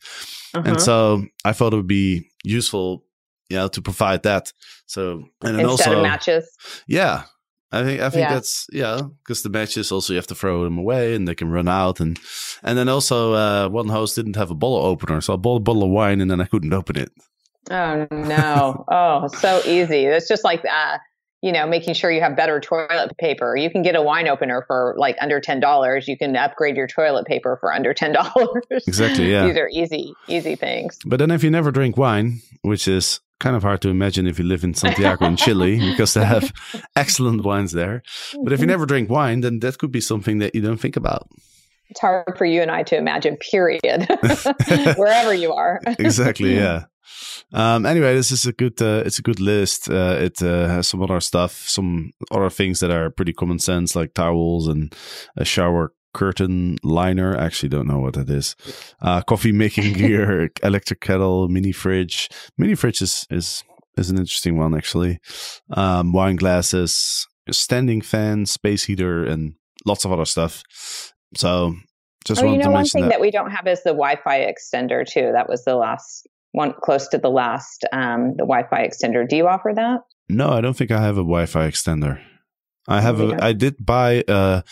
Uh-huh. 0.54 0.64
And 0.70 0.82
so 0.82 1.24
I 1.46 1.54
thought 1.54 1.74
it 1.74 1.78
would 1.78 1.88
be 1.88 2.28
useful, 2.44 3.06
you 3.50 3.58
know, 3.58 3.70
to 3.70 3.82
provide 3.82 4.24
that. 4.24 4.52
So 4.88 5.24
and 5.42 5.60
Instead 5.60 5.66
also 5.66 5.98
of 5.98 6.04
matches. 6.04 6.46
yeah. 6.88 7.24
I 7.72 7.84
think 7.84 8.02
I 8.02 8.10
think 8.10 8.22
Yeah. 8.22 8.34
that's 8.34 8.68
yeah 8.72 9.02
because 9.24 9.44
the 9.44 9.50
matches 9.50 9.92
also 9.92 10.14
you 10.14 10.18
have 10.18 10.28
to 10.28 10.36
throw 10.36 10.64
them 10.64 10.78
away 10.78 11.14
and 11.16 11.28
they 11.28 11.36
can 11.36 11.50
run 11.52 11.68
out 11.68 12.00
and 12.00 12.20
and 12.64 12.78
then 12.78 12.90
also 12.90 13.34
uh, 13.34 13.70
one 13.70 13.90
host 13.90 14.16
didn't 14.16 14.36
have 14.36 14.50
a 14.52 14.56
bottle 14.56 14.86
opener 14.86 15.22
so 15.22 15.34
I 15.34 15.38
bought 15.38 15.58
a 15.58 15.60
bottle 15.60 15.84
of 15.84 15.90
wine 15.92 16.20
and 16.22 16.32
then 16.32 16.42
I 16.42 16.46
couldn't 16.46 16.74
open 16.74 16.98
it. 16.98 17.12
Oh 17.70 18.08
no! 18.12 18.84
oh, 18.88 19.28
so 19.28 19.62
easy. 19.66 20.06
It's 20.06 20.28
just 20.28 20.44
like 20.44 20.64
uh, 20.66 20.98
you 21.42 21.52
know, 21.52 21.68
making 21.68 21.94
sure 21.94 22.10
you 22.12 22.20
have 22.22 22.36
better 22.36 22.60
toilet 22.60 23.16
paper. 23.18 23.56
You 23.56 23.70
can 23.70 23.84
get 23.84 23.96
a 23.96 24.02
wine 24.02 24.28
opener 24.28 24.64
for 24.66 24.96
like 24.98 25.16
under 25.22 25.40
ten 25.40 25.60
dollars. 25.60 26.08
You 26.08 26.18
can 26.18 26.36
upgrade 26.36 26.76
your 26.76 26.88
toilet 26.88 27.28
paper 27.28 27.58
for 27.60 27.72
under 27.72 27.94
ten 27.94 28.14
dollars. 28.14 28.64
Exactly, 28.88 29.30
yeah. 29.32 29.46
These 29.46 29.58
are 29.58 29.70
easy, 29.72 30.14
easy 30.28 30.56
things. 30.56 30.98
But 31.06 31.20
then 31.20 31.30
if 31.30 31.44
you 31.44 31.52
never 31.52 31.70
drink 31.72 31.96
wine, 31.96 32.42
which 32.64 32.88
is 32.88 33.20
kind 33.40 33.56
of 33.56 33.64
hard 33.64 33.82
to 33.82 33.90
imagine 33.90 34.28
if 34.28 34.38
you 34.38 34.46
live 34.46 34.64
in 34.64 34.74
Santiago 34.74 35.26
in 35.26 35.36
Chile 35.36 35.80
because 35.92 36.14
they 36.14 36.26
have 36.26 36.52
excellent 36.96 37.44
wines 37.44 37.72
there. 37.72 38.04
But 38.44 38.54
if 38.54 38.60
you 38.60 38.68
never 38.68 38.86
drink 38.86 39.10
wine, 39.10 39.42
then 39.42 39.60
that 39.60 39.78
could 39.78 39.92
be 39.92 40.02
something 40.02 40.40
that 40.40 40.56
you 40.56 40.62
don't 40.62 40.80
think 40.80 40.96
about. 40.96 41.28
It's 41.90 42.00
hard 42.00 42.38
for 42.38 42.46
you 42.46 42.62
and 42.62 42.70
I 42.70 42.84
to 42.84 42.98
imagine. 42.98 43.38
Period. 43.38 44.08
Wherever 44.96 45.34
you 45.34 45.54
are. 45.54 45.80
exactly 45.98 46.56
yeah 46.56 46.84
um 47.54 47.86
anyway 47.86 48.14
this 48.14 48.32
is 48.32 48.46
a 48.46 48.54
good 48.54 48.80
uh, 48.82 49.02
it's 49.06 49.18
a 49.18 49.24
good 49.24 49.40
list 49.40 49.90
uh 49.90 50.16
it 50.20 50.42
uh, 50.42 50.68
has 50.68 50.88
some 50.88 51.02
other 51.02 51.20
stuff 51.20 51.52
some 51.68 52.12
other 52.32 52.50
things 52.50 52.80
that 52.80 52.92
are 52.92 53.10
pretty 53.10 53.34
common 53.34 53.58
sense 53.58 53.96
like 53.96 54.14
towels 54.14 54.68
and 54.68 54.96
a 55.36 55.44
shower 55.44 55.92
curtain 56.14 56.78
liner 56.84 57.38
I 57.38 57.46
actually 57.46 57.70
don't 57.70 57.88
know 57.88 58.00
what 58.00 58.14
that 58.14 58.30
is 58.30 58.56
uh 59.02 59.22
coffee 59.22 59.52
making 59.52 59.94
gear 60.02 60.50
electric 60.64 61.02
kettle 61.02 61.48
mini 61.48 61.72
fridge 61.72 62.30
mini 62.58 62.76
fridge 62.76 63.02
is 63.02 63.28
is 63.30 63.64
is 63.98 64.10
an 64.10 64.18
interesting 64.18 64.58
one 64.58 64.76
actually 64.76 65.20
um 65.72 66.14
wine 66.14 66.36
glasses 66.36 67.28
standing 67.52 68.02
fan 68.02 68.46
space 68.46 68.86
heater 68.86 69.24
and 69.24 69.54
lots 69.86 70.06
of 70.06 70.12
other 70.12 70.26
stuff 70.26 70.64
so 71.36 71.74
just 72.26 72.44
oh, 72.44 72.52
you 72.52 72.58
know, 72.58 72.66
to 72.66 72.72
one 72.72 72.86
thing 72.86 73.04
that. 73.04 73.10
that. 73.10 73.22
we 73.22 73.32
don't 73.32 73.52
have 73.52 73.66
is 73.68 73.82
the 73.84 73.92
Wi-Fi 73.92 74.40
extender 74.40 75.06
too. 75.06 75.32
That 75.34 75.50
was 75.50 75.64
the 75.64 75.76
last 75.76 76.28
one, 76.52 76.74
close 76.84 77.08
to 77.10 77.18
the 77.18 77.30
last, 77.30 77.86
um, 77.92 78.32
the 78.32 78.46
Wi-Fi 78.46 78.88
extender. 78.88 79.28
Do 79.28 79.36
you 79.36 79.48
offer 79.48 79.72
that? 79.76 80.02
No, 80.28 80.50
I 80.50 80.62
don't 80.62 80.76
think 80.76 80.92
I 80.92 81.02
have 81.02 81.18
a 81.18 81.22
Wi-Fi 81.22 81.68
extender. 81.68 82.22
I 82.88 83.02
have 83.02 83.20
a. 83.22 83.38
I 83.44 83.54
did 83.54 83.76
buy 83.86 84.24
a, 84.28 84.64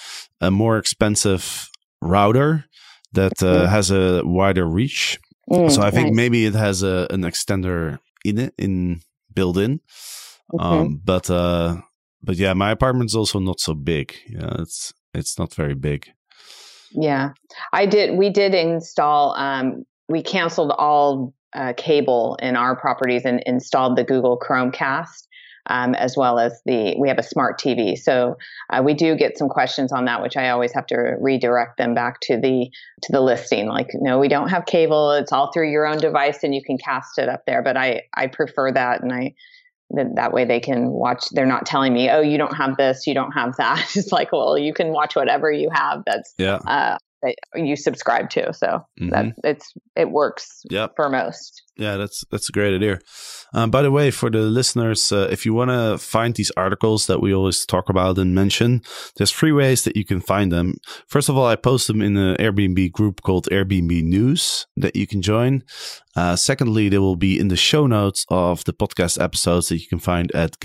a 0.41 0.51
more 0.51 0.77
expensive 0.77 1.69
router 2.01 2.65
that 3.13 3.41
uh, 3.43 3.65
Mhm. 3.65 3.69
has 3.69 3.91
a 3.91 4.21
wider 4.25 4.65
reach. 4.65 5.19
Mm, 5.49 5.71
so 5.71 5.81
I 5.81 5.91
think 5.91 6.07
nice. 6.07 6.15
maybe 6.15 6.45
it 6.45 6.55
has 6.55 6.83
a 6.83 7.07
an 7.09 7.21
extender 7.21 7.99
in 8.25 8.37
it, 8.37 8.53
in 8.57 9.01
built 9.33 9.57
in. 9.57 9.79
Mhm. 10.53 10.61
Um, 10.63 11.01
but 11.03 11.29
uh, 11.29 11.77
but 12.23 12.35
yeah, 12.37 12.53
my 12.53 12.71
apartment's 12.71 13.15
also 13.15 13.39
not 13.39 13.59
so 13.59 13.73
big. 13.73 14.15
Yeah, 14.29 14.55
it's 14.59 14.93
it's 15.13 15.37
not 15.39 15.53
very 15.53 15.75
big. 15.75 16.07
Yeah, 16.91 17.31
I 17.73 17.85
did. 17.85 18.17
We 18.17 18.29
did 18.29 18.53
install. 18.53 19.35
Um, 19.35 19.83
we 20.09 20.23
canceled 20.23 20.71
all 20.77 21.33
uh, 21.53 21.73
cable 21.77 22.37
in 22.41 22.55
our 22.55 22.75
properties 22.75 23.23
and 23.25 23.41
installed 23.45 23.97
the 23.97 24.03
Google 24.03 24.37
Chromecast, 24.39 25.26
um, 25.67 25.95
as 25.95 26.17
well 26.17 26.39
as 26.39 26.61
the. 26.65 26.95
We 26.97 27.07
have 27.07 27.17
a 27.17 27.23
smart 27.23 27.59
TV, 27.59 27.97
so 27.97 28.37
uh, 28.71 28.81
we 28.83 28.93
do 28.93 29.15
get 29.15 29.37
some 29.37 29.49
questions 29.49 29.91
on 29.91 30.05
that, 30.05 30.21
which 30.21 30.37
I 30.37 30.49
always 30.49 30.73
have 30.73 30.85
to 30.87 31.15
redirect 31.19 31.77
them 31.77 31.93
back 31.93 32.19
to 32.21 32.37
the 32.39 32.69
to 33.03 33.11
the 33.11 33.21
listing. 33.21 33.67
Like, 33.67 33.89
no, 33.93 34.19
we 34.19 34.27
don't 34.27 34.49
have 34.49 34.65
cable. 34.65 35.11
It's 35.11 35.31
all 35.31 35.51
through 35.51 35.69
your 35.71 35.85
own 35.85 35.97
device, 35.99 36.43
and 36.43 36.53
you 36.55 36.63
can 36.63 36.77
cast 36.77 37.17
it 37.17 37.29
up 37.29 37.45
there. 37.45 37.61
But 37.61 37.77
I 37.77 38.03
I 38.15 38.27
prefer 38.27 38.71
that, 38.71 39.01
and 39.01 39.11
I. 39.13 39.33
That, 39.91 40.15
that 40.17 40.33
way 40.33 40.43
they 40.43 40.59
can 40.59 40.89
watch. 40.89 41.23
They're 41.31 41.45
not 41.45 41.65
telling 41.65 41.93
me, 41.93 42.09
"Oh, 42.09 42.19
you 42.19 42.37
don't 42.37 42.53
have 42.57 42.75
this, 42.75 43.07
you 43.07 43.13
don't 43.13 43.31
have 43.31 43.55
that." 43.55 43.89
It's 43.95 44.11
like, 44.11 44.33
well, 44.33 44.57
you 44.57 44.73
can 44.73 44.89
watch 44.89 45.15
whatever 45.15 45.49
you 45.49 45.69
have. 45.71 46.03
That's 46.05 46.33
Yeah. 46.37 46.55
uh, 46.67 46.97
that 47.23 47.35
you 47.55 47.75
subscribe 47.75 48.29
to. 48.31 48.53
So 48.53 48.85
Mhm. 48.99 49.09
that 49.11 49.25
it's 49.43 49.73
it 49.95 50.11
works 50.11 50.61
Yep. 50.69 50.93
for 50.95 51.09
most. 51.09 51.63
Yeah, 51.77 51.97
that's 51.97 52.23
that's 52.31 52.49
a 52.49 52.51
great 52.51 52.75
idea. 52.75 52.99
Um, 53.53 53.69
by 53.71 53.81
the 53.81 53.91
way, 53.91 54.11
for 54.11 54.29
the 54.31 54.39
listeners, 54.41 55.11
uh, 55.11 55.27
if 55.31 55.45
you 55.45 55.53
want 55.53 55.69
to 55.71 55.97
find 55.97 56.33
these 56.35 56.51
articles 56.57 57.05
that 57.07 57.21
we 57.21 57.33
always 57.33 57.65
talk 57.65 57.89
about 57.89 58.17
and 58.17 58.33
mention, 58.35 58.81
there's 59.15 59.31
three 59.31 59.51
ways 59.51 59.83
that 59.83 59.95
you 59.95 60.03
can 60.05 60.19
find 60.21 60.51
them. 60.51 60.73
First 61.07 61.29
of 61.29 61.37
all, 61.37 61.45
I 61.45 61.55
post 61.55 61.87
them 61.87 62.01
in 62.01 62.17
an 62.17 62.35
Airbnb 62.37 62.91
group 62.91 63.21
called 63.21 63.47
Airbnb 63.51 64.03
News 64.03 64.65
that 64.75 64.95
you 64.95 65.05
can 65.07 65.21
join. 65.21 65.63
Uh, 66.15 66.35
secondly, 66.35 66.89
they 66.89 66.97
will 66.99 67.15
be 67.15 67.39
in 67.39 67.47
the 67.47 67.55
show 67.55 67.87
notes 67.87 68.25
of 68.29 68.63
the 68.65 68.73
podcast 68.73 69.21
episodes 69.21 69.69
that 69.69 69.77
you 69.79 69.87
can 69.87 69.99
find 69.99 70.31
at 70.35 70.57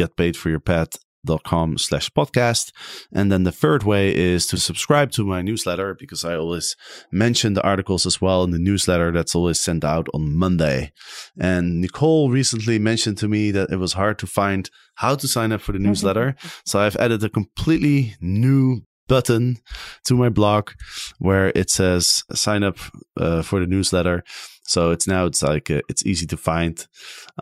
getpaidforyourpad.com 1.26 1.78
slash 1.78 2.10
podcast. 2.10 2.72
And 3.12 3.30
then 3.30 3.44
the 3.44 3.52
third 3.52 3.82
way 3.82 4.14
is 4.14 4.46
to 4.48 4.56
subscribe 4.56 5.10
to 5.12 5.24
my 5.24 5.42
newsletter 5.42 5.94
because 5.94 6.24
I 6.24 6.36
always 6.36 6.76
mention 7.10 7.54
the 7.54 7.62
articles 7.62 8.06
as 8.06 8.20
well 8.20 8.44
in 8.44 8.50
the 8.50 8.58
newsletter 8.58 9.12
that's 9.12 9.34
always 9.34 9.60
sent 9.60 9.84
out 9.84 10.08
on 10.14 10.36
Monday. 10.36 10.92
And 11.38 11.80
Nicole 11.80 12.30
recently 12.30 12.78
mentioned 12.78 13.18
to 13.18 13.28
me 13.28 13.50
that 13.52 13.70
it 13.70 13.76
was 13.76 13.94
hard 13.94 14.18
to 14.20 14.26
find 14.26 14.70
how 14.96 15.14
to 15.14 15.28
sign 15.28 15.52
up 15.52 15.60
for 15.60 15.72
the 15.72 15.78
newsletter. 15.88 16.36
So 16.64 16.80
I've 16.80 16.96
added 16.96 17.24
a 17.24 17.28
completely 17.28 18.14
new 18.20 18.82
button 19.12 19.58
to 20.06 20.14
my 20.14 20.30
blog 20.30 20.70
where 21.18 21.52
it 21.54 21.68
says 21.70 22.24
sign 22.32 22.62
up 22.62 22.78
uh, 23.16 23.42
for 23.42 23.60
the 23.60 23.66
newsletter. 23.66 24.24
So 24.64 24.90
it's 24.92 25.06
now 25.06 25.26
it's 25.26 25.42
like 25.42 25.70
uh, 25.70 25.82
it's 25.90 26.06
easy 26.06 26.26
to 26.26 26.36
find. 26.36 26.86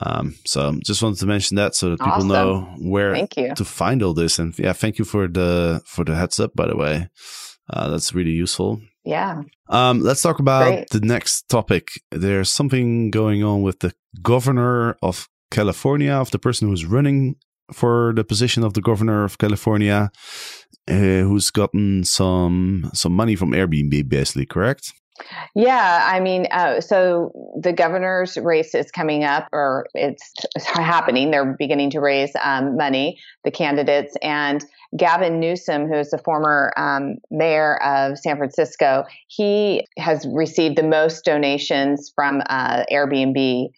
Um, 0.02 0.34
so 0.44 0.60
just 0.84 1.02
wanted 1.02 1.20
to 1.20 1.26
mention 1.26 1.56
that 1.56 1.74
so 1.74 1.90
that 1.90 2.00
people 2.00 2.12
Awesome. 2.12 2.28
know 2.28 2.74
where 2.78 3.14
to 3.56 3.64
find 3.64 4.02
all 4.02 4.14
this. 4.14 4.38
And 4.38 4.58
yeah, 4.58 4.72
thank 4.72 4.98
you 4.98 5.04
for 5.04 5.28
the 5.28 5.80
for 5.84 6.04
the 6.04 6.14
heads 6.14 6.40
up. 6.40 6.52
By 6.54 6.66
the 6.66 6.76
way, 6.76 7.08
uh, 7.72 7.88
that's 7.90 8.14
really 8.14 8.32
useful. 8.32 8.80
Yeah. 9.04 9.42
Um, 9.68 10.00
let's 10.00 10.22
talk 10.22 10.40
about 10.40 10.66
Great. 10.66 10.90
the 10.90 11.00
next 11.00 11.48
topic. 11.48 11.88
There's 12.10 12.50
something 12.52 13.10
going 13.10 13.42
on 13.44 13.62
with 13.62 13.78
the 13.80 13.92
governor 14.22 14.96
of 15.02 15.28
California, 15.50 16.12
of 16.12 16.30
the 16.30 16.38
person 16.38 16.68
who's 16.68 16.84
running 16.84 17.36
for 17.72 18.12
the 18.14 18.24
position 18.24 18.64
of 18.64 18.74
the 18.74 18.80
governor 18.80 19.24
of 19.24 19.38
California, 19.38 20.10
uh, 20.88 20.94
who's 20.94 21.50
gotten 21.50 22.04
some 22.04 22.90
some 22.94 23.12
money 23.12 23.36
from 23.36 23.52
Airbnb, 23.52 24.08
basically, 24.08 24.46
correct? 24.46 24.92
Yeah, 25.54 26.08
I 26.10 26.20
mean, 26.20 26.46
uh, 26.50 26.80
so 26.80 27.32
the 27.60 27.72
governor's 27.72 28.36
race 28.38 28.74
is 28.74 28.90
coming 28.90 29.24
up, 29.24 29.48
or 29.52 29.86
it's, 29.94 30.32
it's 30.56 30.64
happening. 30.64 31.30
They're 31.30 31.56
beginning 31.58 31.90
to 31.90 32.00
raise 32.00 32.30
um, 32.42 32.76
money, 32.76 33.18
the 33.44 33.50
candidates, 33.50 34.16
and 34.22 34.64
Gavin 34.96 35.38
Newsom, 35.38 35.86
who 35.86 35.94
is 35.94 36.10
the 36.10 36.18
former 36.18 36.72
um, 36.76 37.16
mayor 37.30 37.76
of 37.82 38.18
San 38.18 38.36
Francisco, 38.36 39.04
he 39.28 39.86
has 39.98 40.26
received 40.32 40.76
the 40.76 40.82
most 40.82 41.24
donations 41.24 42.10
from 42.14 42.42
uh, 42.48 42.84
Airbnb 42.90 43.70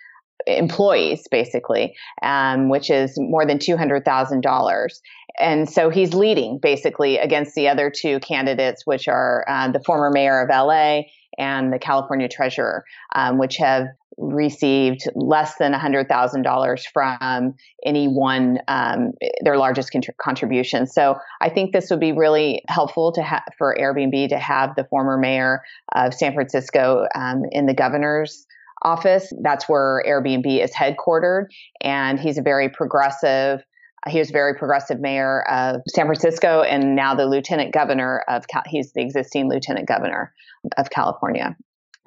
employees, 0.47 1.27
basically, 1.31 1.95
um, 2.23 2.69
which 2.69 2.91
is 2.91 3.15
more 3.19 3.47
than 3.47 3.59
two 3.59 3.77
hundred 3.77 4.05
thousand 4.05 4.43
dollars. 4.43 5.01
And 5.41 5.69
so 5.69 5.89
he's 5.89 6.13
leading 6.15 6.59
basically 6.59 7.19
against 7.19 7.55
the 7.55 7.69
other 7.69 7.91
two 7.91 8.21
candidates, 8.21 8.87
which 8.87 9.09
are 9.09 9.45
uh, 9.49 9.71
the 9.71 9.81
former 9.81 10.11
mayor 10.11 10.43
of 10.43 10.51
LA 10.51 11.03
and 11.39 11.73
the 11.73 11.79
California 11.79 12.29
treasurer, 12.29 12.85
um, 13.15 13.39
which 13.39 13.57
have 13.57 13.89
received 14.19 15.05
less 15.15 15.57
than 15.57 15.73
$100,000 15.73 16.83
from 16.93 17.55
any 17.85 18.07
one, 18.09 18.59
um, 18.69 19.13
their 19.43 19.57
largest 19.57 19.93
contr- 19.93 20.17
contribution. 20.19 20.87
So 20.87 21.17
I 21.41 21.49
think 21.49 21.73
this 21.73 21.91
would 21.91 22.01
be 22.01 22.13
really 22.13 22.63
helpful 22.69 23.13
to 23.13 23.23
ha- 23.23 23.45
for 23.57 23.75
Airbnb 23.79 24.29
to 24.29 24.39
have 24.39 24.75
the 24.77 24.85
former 24.85 25.17
mayor 25.17 25.63
of 25.95 26.13
San 26.13 26.35
Francisco 26.35 27.07
um, 27.15 27.45
in 27.51 27.67
the 27.67 27.75
governor's 27.75 28.47
office. 28.83 29.33
That's 29.43 29.69
where 29.69 30.03
Airbnb 30.07 30.63
is 30.63 30.73
headquartered, 30.73 31.47
and 31.81 32.19
he's 32.19 32.39
a 32.39 32.43
very 32.43 32.69
progressive. 32.69 33.63
He 34.09 34.19
was 34.19 34.31
a 34.31 34.33
very 34.33 34.55
progressive 34.55 35.01
mayor 35.01 35.43
of 35.49 35.81
San 35.89 36.07
Francisco, 36.07 36.63
and 36.63 36.97
now 36.97 37.15
the 37.15 37.27
lieutenant 37.27 37.73
governor 37.73 38.25
of. 38.29 38.45
He's 38.67 38.93
the 38.93 39.03
existing 39.03 39.49
lieutenant 39.49 39.87
governor 39.87 40.33
of 40.77 40.91
California. 40.91 41.57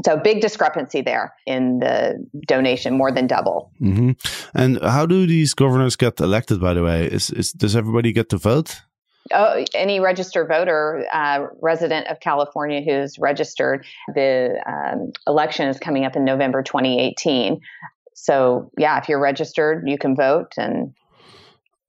So 0.03 0.17
big 0.17 0.41
discrepancy 0.41 1.01
there 1.01 1.33
in 1.45 1.79
the 1.79 2.25
donation, 2.47 2.97
more 2.97 3.11
than 3.11 3.27
double. 3.27 3.71
hmm 3.79 4.11
And 4.53 4.81
how 4.83 5.05
do 5.05 5.25
these 5.25 5.53
governors 5.53 5.95
get 5.95 6.19
elected? 6.19 6.59
By 6.59 6.73
the 6.73 6.83
way, 6.83 7.05
is, 7.05 7.29
is 7.29 7.53
does 7.53 7.75
everybody 7.75 8.11
get 8.11 8.29
to 8.29 8.37
vote? 8.37 8.81
Oh, 9.33 9.65
any 9.73 9.99
registered 9.99 10.47
voter, 10.47 11.05
uh, 11.11 11.47
resident 11.61 12.07
of 12.07 12.19
California 12.19 12.81
who's 12.81 13.17
registered, 13.17 13.85
the 14.13 14.61
um, 14.67 15.11
election 15.25 15.67
is 15.67 15.79
coming 15.79 16.05
up 16.05 16.15
in 16.15 16.23
November 16.23 16.61
2018. 16.61 17.59
So, 18.13 18.71
yeah, 18.77 18.99
if 18.99 19.09
you're 19.09 19.19
registered, 19.19 19.87
you 19.87 19.97
can 19.97 20.15
vote 20.15 20.53
and 20.57 20.93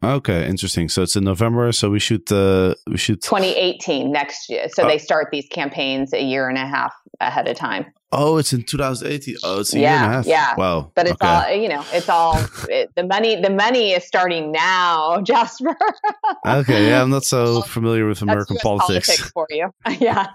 Okay, 0.03 0.47
interesting. 0.47 0.89
So 0.89 1.03
it's 1.03 1.17
in 1.17 1.25
November. 1.25 1.73
So 1.73 1.91
we 1.91 1.99
should 1.99 2.31
uh, 2.31 2.75
we 2.87 2.99
should 2.99 3.23
2018 3.23 4.13
next 4.13 4.49
year. 4.51 4.69
So 4.69 4.87
they 4.87 4.99
start 4.99 5.29
these 5.33 5.49
campaigns 5.49 6.13
a 6.13 6.23
year 6.23 6.49
and 6.49 6.59
a 6.59 6.67
half 6.67 6.93
ahead 7.21 7.49
of 7.49 7.57
time. 7.57 7.87
Oh, 8.13 8.37
it's 8.37 8.53
in 8.53 8.63
2018. 8.63 9.37
Oh, 9.43 9.61
it's 9.61 9.75
a 9.75 9.81
yeah, 9.81 9.81
year 9.81 9.97
and 9.97 10.05
a 10.05 10.17
half. 10.17 10.27
Yeah. 10.27 10.55
Wow. 10.57 10.93
But 10.95 11.07
it's 11.07 11.21
okay. 11.21 11.27
all 11.27 11.53
you 11.53 11.69
know. 11.69 11.85
It's 11.93 12.09
all 12.09 12.39
it, 12.69 12.91
the 12.95 13.05
money. 13.05 13.41
The 13.41 13.51
money 13.51 13.93
is 13.93 14.05
starting 14.05 14.53
now, 14.53 15.21
Jasper. 15.25 15.77
okay. 16.47 16.89
Yeah, 16.89 17.03
I'm 17.03 17.11
not 17.11 17.25
so 17.25 17.63
familiar 17.63 18.07
with 18.07 18.23
American 18.23 18.57
politics. 18.59 19.09
politics 19.09 19.31
for 19.33 19.47
you. 19.51 19.71
yeah, 20.01 20.29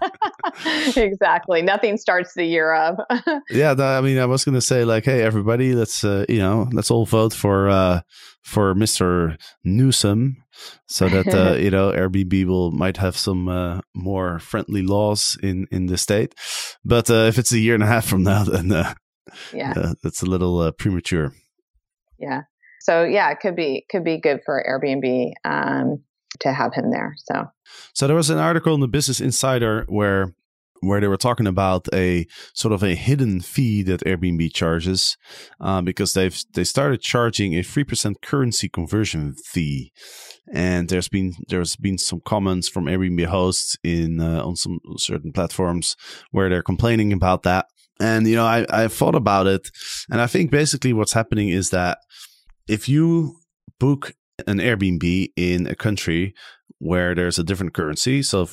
exactly. 0.97 1.61
Nothing 1.61 1.97
starts 1.97 2.33
the 2.33 2.45
year 2.45 2.73
of. 2.73 2.99
yeah, 3.49 3.73
no, 3.73 3.85
I 3.85 4.01
mean, 4.01 4.17
I 4.19 4.25
was 4.25 4.43
going 4.43 4.55
to 4.55 4.61
say 4.61 4.83
like, 4.83 5.05
hey, 5.05 5.21
everybody, 5.21 5.73
let's 5.73 6.03
uh, 6.03 6.25
you 6.27 6.39
know, 6.39 6.67
let's 6.73 6.91
all 6.91 7.05
vote 7.05 7.33
for 7.33 7.69
uh, 7.69 8.01
for 8.41 8.73
Mr. 8.73 9.37
Newsom, 9.63 10.43
so 10.87 11.07
that 11.09 11.33
uh, 11.33 11.55
you 11.59 11.69
know 11.69 11.91
Airbnb 11.91 12.45
will 12.45 12.71
might 12.71 12.97
have 12.97 13.17
some 13.17 13.47
uh, 13.47 13.81
more 13.93 14.39
friendly 14.39 14.81
laws 14.81 15.37
in 15.41 15.67
in 15.71 15.87
the 15.87 15.97
state. 15.97 16.35
But 16.83 17.09
uh, 17.09 17.25
if 17.27 17.37
it's 17.37 17.51
a 17.51 17.59
year 17.59 17.75
and 17.75 17.83
a 17.83 17.87
half 17.87 18.05
from 18.05 18.23
now, 18.23 18.43
then 18.45 18.71
uh, 18.71 18.93
yeah, 19.53 19.73
uh, 19.75 19.93
that's 20.03 20.21
a 20.21 20.27
little 20.27 20.59
uh, 20.59 20.71
premature. 20.71 21.33
Yeah. 22.17 22.41
So 22.81 23.03
yeah, 23.03 23.29
it 23.31 23.39
could 23.39 23.55
be 23.55 23.85
could 23.89 24.03
be 24.03 24.19
good 24.19 24.41
for 24.45 24.63
Airbnb 24.67 25.33
um, 25.45 26.03
to 26.39 26.51
have 26.51 26.73
him 26.73 26.91
there. 26.91 27.13
So 27.17 27.45
so 27.93 28.07
there 28.07 28.15
was 28.15 28.29
an 28.29 28.39
article 28.39 28.73
in 28.73 28.81
the 28.81 28.87
Business 28.87 29.21
Insider 29.21 29.85
where 29.87 30.33
where 30.81 30.99
they 30.99 31.07
were 31.07 31.17
talking 31.17 31.47
about 31.47 31.87
a 31.93 32.25
sort 32.53 32.73
of 32.73 32.83
a 32.83 32.95
hidden 32.95 33.39
fee 33.39 33.83
that 33.83 34.03
Airbnb 34.03 34.53
charges 34.53 35.15
uh, 35.59 35.81
because 35.81 36.13
they've 36.13 36.37
they 36.53 36.63
started 36.63 37.01
charging 37.01 37.55
a 37.55 37.63
three 37.63 37.83
percent 37.83 38.21
currency 38.21 38.67
conversion 38.67 39.35
fee, 39.45 39.93
and 40.51 40.89
there's 40.89 41.07
been 41.07 41.33
there's 41.47 41.75
been 41.75 41.97
some 41.97 42.21
comments 42.25 42.67
from 42.67 42.85
Airbnb 42.85 43.25
hosts 43.27 43.77
in 43.83 44.19
uh, 44.19 44.43
on 44.43 44.55
some 44.55 44.79
certain 44.97 45.31
platforms 45.31 45.95
where 46.31 46.49
they're 46.49 46.63
complaining 46.63 47.13
about 47.13 47.43
that. 47.43 47.67
And 47.99 48.27
you 48.27 48.35
know, 48.35 48.45
I 48.45 48.65
I 48.69 48.87
thought 48.87 49.15
about 49.15 49.47
it, 49.47 49.69
and 50.09 50.19
I 50.19 50.27
think 50.27 50.49
basically 50.49 50.93
what's 50.93 51.13
happening 51.13 51.49
is 51.49 51.69
that 51.69 51.99
if 52.67 52.89
you 52.89 53.37
book 53.79 54.13
an 54.47 54.57
Airbnb 54.57 55.31
in 55.35 55.67
a 55.67 55.75
country 55.75 56.33
where 56.79 57.13
there's 57.13 57.37
a 57.37 57.43
different 57.43 57.75
currency, 57.75 58.23
so 58.23 58.49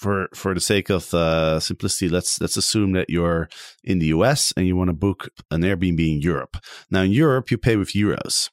for 0.00 0.28
for 0.34 0.54
the 0.54 0.60
sake 0.60 0.88
of 0.88 1.12
uh, 1.12 1.60
simplicity, 1.60 2.08
let's 2.08 2.40
let's 2.40 2.56
assume 2.56 2.92
that 2.92 3.10
you're 3.10 3.50
in 3.84 3.98
the 3.98 4.06
US 4.06 4.52
and 4.56 4.66
you 4.66 4.74
want 4.74 4.88
to 4.88 4.94
book 4.94 5.28
an 5.50 5.60
Airbnb 5.60 6.00
in 6.00 6.22
Europe. 6.22 6.56
Now 6.90 7.02
in 7.02 7.12
Europe, 7.12 7.50
you 7.50 7.58
pay 7.58 7.76
with 7.76 7.90
euros, 7.90 8.48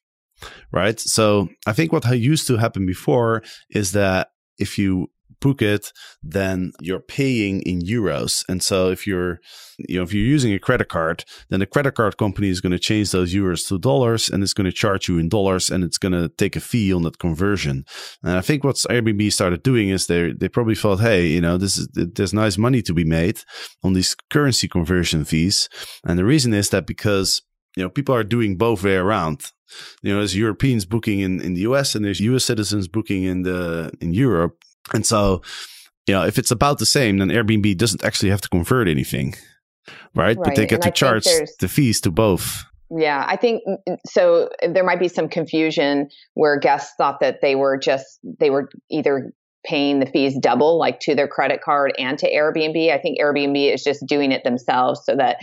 right? 0.74 1.00
So 1.00 1.48
I 1.66 1.72
think 1.72 1.94
what 1.94 2.06
used 2.18 2.48
to 2.48 2.58
happen 2.58 2.86
before 2.86 3.44
is 3.70 3.94
that 3.94 4.32
if 4.60 4.78
you 4.78 5.08
book 5.40 5.62
it, 5.62 5.92
then 6.24 6.72
you're 6.82 7.00
paying 7.00 7.62
in 7.62 7.80
euros. 7.82 8.44
And 8.50 8.62
so 8.62 8.90
if 8.90 9.06
you're, 9.06 9.40
you 9.78 9.98
know, 9.98 10.04
if 10.04 10.14
you're 10.14 10.26
using 10.26 10.54
a 10.54 10.60
credit 10.60 10.90
card, 10.90 11.24
then 11.50 11.60
the 11.60 11.66
credit 11.66 11.96
card 11.96 12.18
company 12.18 12.50
is 12.50 12.62
going 12.62 12.72
to 12.72 12.80
change 12.80 13.12
those 13.12 13.34
euros 13.34 13.68
to 13.68 13.78
dollars 13.78 14.30
and 14.30 14.44
it's 14.44 14.54
going 14.54 14.66
to 14.66 14.72
charge 14.72 15.08
you 15.08 15.18
in 15.18 15.30
dollars 15.30 15.70
and 15.70 15.84
it's 15.84 15.98
going 15.98 16.14
to 16.14 16.30
take 16.30 16.56
a 16.56 16.60
fee 16.60 16.94
on 16.94 17.04
that 17.04 17.20
conversion. 17.20 17.86
And 18.24 18.38
I 18.38 18.42
think 18.42 18.64
what 18.64 18.76
Airbnb 18.76 19.32
started 19.32 19.64
doing 19.64 19.90
is 19.90 20.08
they 20.08 20.32
they 20.32 20.50
probably 20.50 20.76
thought, 20.76 21.00
hey, 21.00 21.28
you 21.28 21.42
know, 21.42 21.58
this 21.58 21.78
is 21.78 21.88
there's 21.94 22.34
nice 22.34 22.58
money 22.58 22.82
to 22.84 22.94
be 22.94 23.06
made 23.06 23.42
on 23.84 23.94
these 23.94 24.16
currency 24.30 24.68
conversion 24.68 25.26
fees. 25.26 25.70
And 26.04 26.18
the 26.18 26.26
reason 26.26 26.54
is 26.54 26.70
that 26.70 26.88
because 26.88 27.42
you 27.78 27.84
know 27.84 27.90
people 27.90 28.16
are 28.16 28.24
doing 28.24 28.58
both 28.58 28.84
way 28.84 28.96
around 28.96 29.52
you 30.02 30.12
know 30.12 30.20
there's 30.20 30.36
europeans 30.36 30.86
booking 30.86 31.20
in, 31.20 31.40
in 31.42 31.54
the 31.54 31.62
us 31.62 31.96
and 31.96 32.04
there's 32.04 32.20
us 32.20 32.44
citizens 32.44 32.88
booking 32.88 33.24
in 33.24 33.44
the 33.44 33.92
in 34.02 34.14
europe 34.14 34.64
and 34.94 35.06
so, 35.06 35.42
you 36.08 36.14
know, 36.14 36.26
if 36.26 36.38
it's 36.38 36.52
about 36.52 36.80
the 36.80 36.86
same, 36.86 37.18
then 37.18 37.30
Airbnb 37.30 37.78
doesn't 37.78 38.04
actually 38.04 38.30
have 38.30 38.42
to 38.42 38.50
convert 38.50 38.88
anything, 38.88 39.36
right? 40.16 40.38
right. 40.38 40.38
But 40.38 40.56
they 40.56 40.66
get 40.66 40.84
and 40.84 40.84
to 40.84 40.92
charge 40.92 41.26
the 41.60 41.68
fees 41.68 42.02
to 42.02 42.12
both. 42.12 42.66
Yeah, 42.90 43.26
I 43.28 43.36
think 43.36 43.64
mm, 43.68 43.78
mm, 43.88 43.98
so. 44.08 44.50
Uh, 44.64 44.72
there 44.72 44.84
might 44.84 45.00
be 45.00 45.10
some 45.10 45.28
confusion 45.28 46.10
where 46.36 46.58
guests 46.58 46.94
thought 46.98 47.20
that 47.20 47.42
they 47.42 47.56
were 47.56 47.78
just, 47.78 48.20
they 48.40 48.50
were 48.50 48.70
either 48.90 49.34
paying 49.66 50.00
the 50.00 50.06
fees 50.06 50.38
double, 50.40 50.80
like 50.80 51.00
to 51.02 51.14
their 51.14 51.28
credit 51.28 51.62
card 51.62 51.94
and 52.00 52.18
to 52.20 52.32
Airbnb. 52.32 52.92
I 52.94 52.98
think 52.98 53.20
Airbnb 53.20 53.74
is 53.74 53.84
just 53.84 54.06
doing 54.06 54.32
it 54.32 54.44
themselves 54.46 55.02
so 55.04 55.16
that 55.16 55.38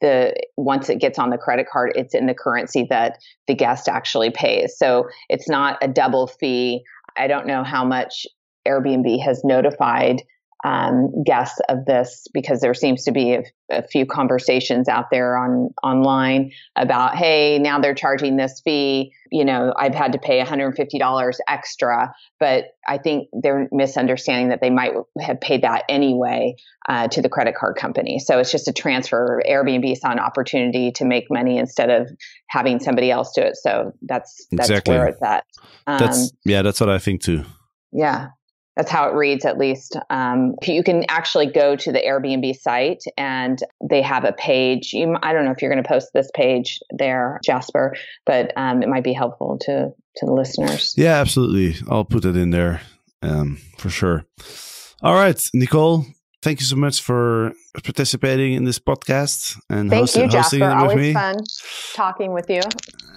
the 0.00 0.34
once 0.56 0.88
it 0.88 0.96
gets 0.96 1.18
on 1.18 1.30
the 1.30 1.38
credit 1.38 1.68
card, 1.70 1.92
it's 1.94 2.14
in 2.14 2.26
the 2.26 2.34
currency 2.34 2.86
that 2.90 3.18
the 3.46 3.54
guest 3.54 3.88
actually 3.88 4.30
pays. 4.30 4.76
So 4.76 5.08
it's 5.28 5.48
not 5.48 5.78
a 5.80 5.86
double 5.86 6.26
fee. 6.26 6.82
I 7.16 7.28
don't 7.28 7.46
know 7.46 7.62
how 7.62 7.84
much 7.84 8.26
Airbnb 8.68 9.22
has 9.24 9.42
notified 9.44 10.22
um, 10.64 11.22
guests 11.24 11.60
of 11.68 11.84
this 11.84 12.26
because 12.34 12.60
there 12.60 12.74
seems 12.74 13.04
to 13.04 13.12
be 13.12 13.34
a, 13.34 13.44
a, 13.70 13.86
few 13.86 14.04
conversations 14.04 14.88
out 14.88 15.04
there 15.10 15.36
on 15.36 15.70
online 15.84 16.50
about, 16.74 17.14
hey, 17.14 17.60
now 17.60 17.78
they're 17.78 17.94
charging 17.94 18.36
this 18.36 18.60
fee. 18.64 19.12
You 19.30 19.44
know, 19.44 19.72
I've 19.78 19.94
had 19.94 20.12
to 20.12 20.18
pay 20.18 20.42
$150 20.42 21.36
extra, 21.48 22.12
but 22.40 22.64
I 22.88 22.98
think 22.98 23.28
they're 23.32 23.68
misunderstanding 23.70 24.48
that 24.48 24.60
they 24.60 24.70
might 24.70 24.94
have 25.20 25.40
paid 25.40 25.62
that 25.62 25.84
anyway 25.88 26.56
uh, 26.88 27.06
to 27.08 27.22
the 27.22 27.28
credit 27.28 27.54
card 27.54 27.76
company. 27.76 28.18
So 28.18 28.40
it's 28.40 28.50
just 28.50 28.66
a 28.66 28.72
transfer. 28.72 29.40
Airbnb 29.48 29.96
saw 29.98 30.10
an 30.10 30.18
opportunity 30.18 30.90
to 30.92 31.04
make 31.04 31.26
money 31.30 31.58
instead 31.58 31.88
of 31.88 32.10
having 32.48 32.80
somebody 32.80 33.12
else 33.12 33.32
do 33.32 33.42
it. 33.42 33.56
So 33.56 33.92
that's 34.02 34.44
that's 34.50 34.70
exactly. 34.70 34.96
where 34.96 35.06
it's 35.06 35.22
at. 35.22 35.44
Um, 35.86 35.98
that's 36.00 36.32
yeah, 36.44 36.62
that's 36.62 36.80
what 36.80 36.90
I 36.90 36.98
think 36.98 37.22
too. 37.22 37.44
Yeah 37.92 38.30
that's 38.78 38.92
how 38.92 39.08
it 39.08 39.14
reads 39.14 39.44
at 39.44 39.58
least. 39.58 39.96
Um, 40.08 40.54
you 40.62 40.84
can 40.84 41.04
actually 41.08 41.46
go 41.46 41.74
to 41.74 41.90
the 41.90 41.98
airbnb 41.98 42.54
site 42.60 43.02
and 43.16 43.58
they 43.90 44.00
have 44.00 44.24
a 44.24 44.32
page. 44.32 44.92
You, 44.92 45.16
i 45.22 45.32
don't 45.32 45.44
know 45.44 45.50
if 45.50 45.60
you're 45.60 45.70
going 45.70 45.82
to 45.82 45.88
post 45.88 46.10
this 46.14 46.30
page 46.34 46.78
there 46.96 47.40
jasper 47.44 47.96
but 48.24 48.52
um, 48.56 48.82
it 48.82 48.88
might 48.88 49.02
be 49.02 49.12
helpful 49.12 49.58
to 49.62 49.90
to 50.16 50.26
the 50.26 50.32
listeners. 50.32 50.94
Yeah 50.96 51.20
absolutely. 51.20 51.76
I'll 51.90 52.04
put 52.04 52.24
it 52.24 52.36
in 52.36 52.50
there 52.50 52.80
um, 53.20 53.58
for 53.78 53.90
sure. 53.90 54.24
All 55.02 55.14
right 55.14 55.40
nicole 55.52 56.06
thank 56.48 56.60
you 56.60 56.66
so 56.66 56.76
much 56.76 57.02
for 57.02 57.52
participating 57.84 58.54
in 58.54 58.64
this 58.64 58.78
podcast 58.78 59.60
and 59.68 59.90
thank 59.90 60.00
host, 60.00 60.16
you, 60.16 60.22
hosting 60.22 60.60
Jasper. 60.60 60.70
it 60.70 60.82
with 60.82 60.90
Always 60.90 60.96
me. 60.96 61.12
fun 61.12 61.36
talking 61.92 62.32
with 62.32 62.48
you 62.48 62.62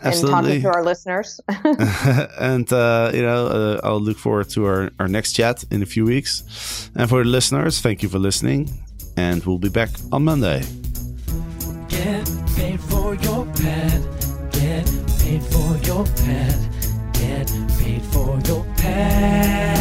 Absolutely. 0.03 0.11
and 0.11 0.45
talking 0.45 0.61
to 0.63 0.71
our 0.75 0.83
listeners. 0.83 1.39
and 2.51 2.67
uh, 2.73 3.11
you 3.13 3.21
know, 3.21 3.47
uh, 3.47 3.79
I'll 3.85 4.01
look 4.01 4.17
forward 4.17 4.49
to 4.49 4.65
our, 4.65 4.91
our 4.99 5.07
next 5.07 5.31
chat 5.31 5.63
in 5.71 5.81
a 5.81 5.85
few 5.85 6.03
weeks. 6.03 6.43
And 6.93 7.07
for 7.07 7.23
the 7.23 7.29
listeners, 7.29 7.79
thank 7.79 8.03
you 8.03 8.09
for 8.09 8.19
listening, 8.19 8.69
and 9.15 9.41
we'll 9.45 9.59
be 9.59 9.69
back 9.69 9.91
on 10.11 10.25
Monday. 10.25 10.63
Get 11.87 12.29
paid 12.57 12.81
for 12.81 13.15
your 13.15 13.45
pad. 13.61 14.01
Get 14.51 14.85
paid 15.19 15.43
for 15.53 15.69
your 15.87 16.03
pad. 16.19 16.59
Get 17.13 17.47
paid 17.79 18.03
for 18.11 18.37
your 18.45 18.65
pad. 18.75 19.80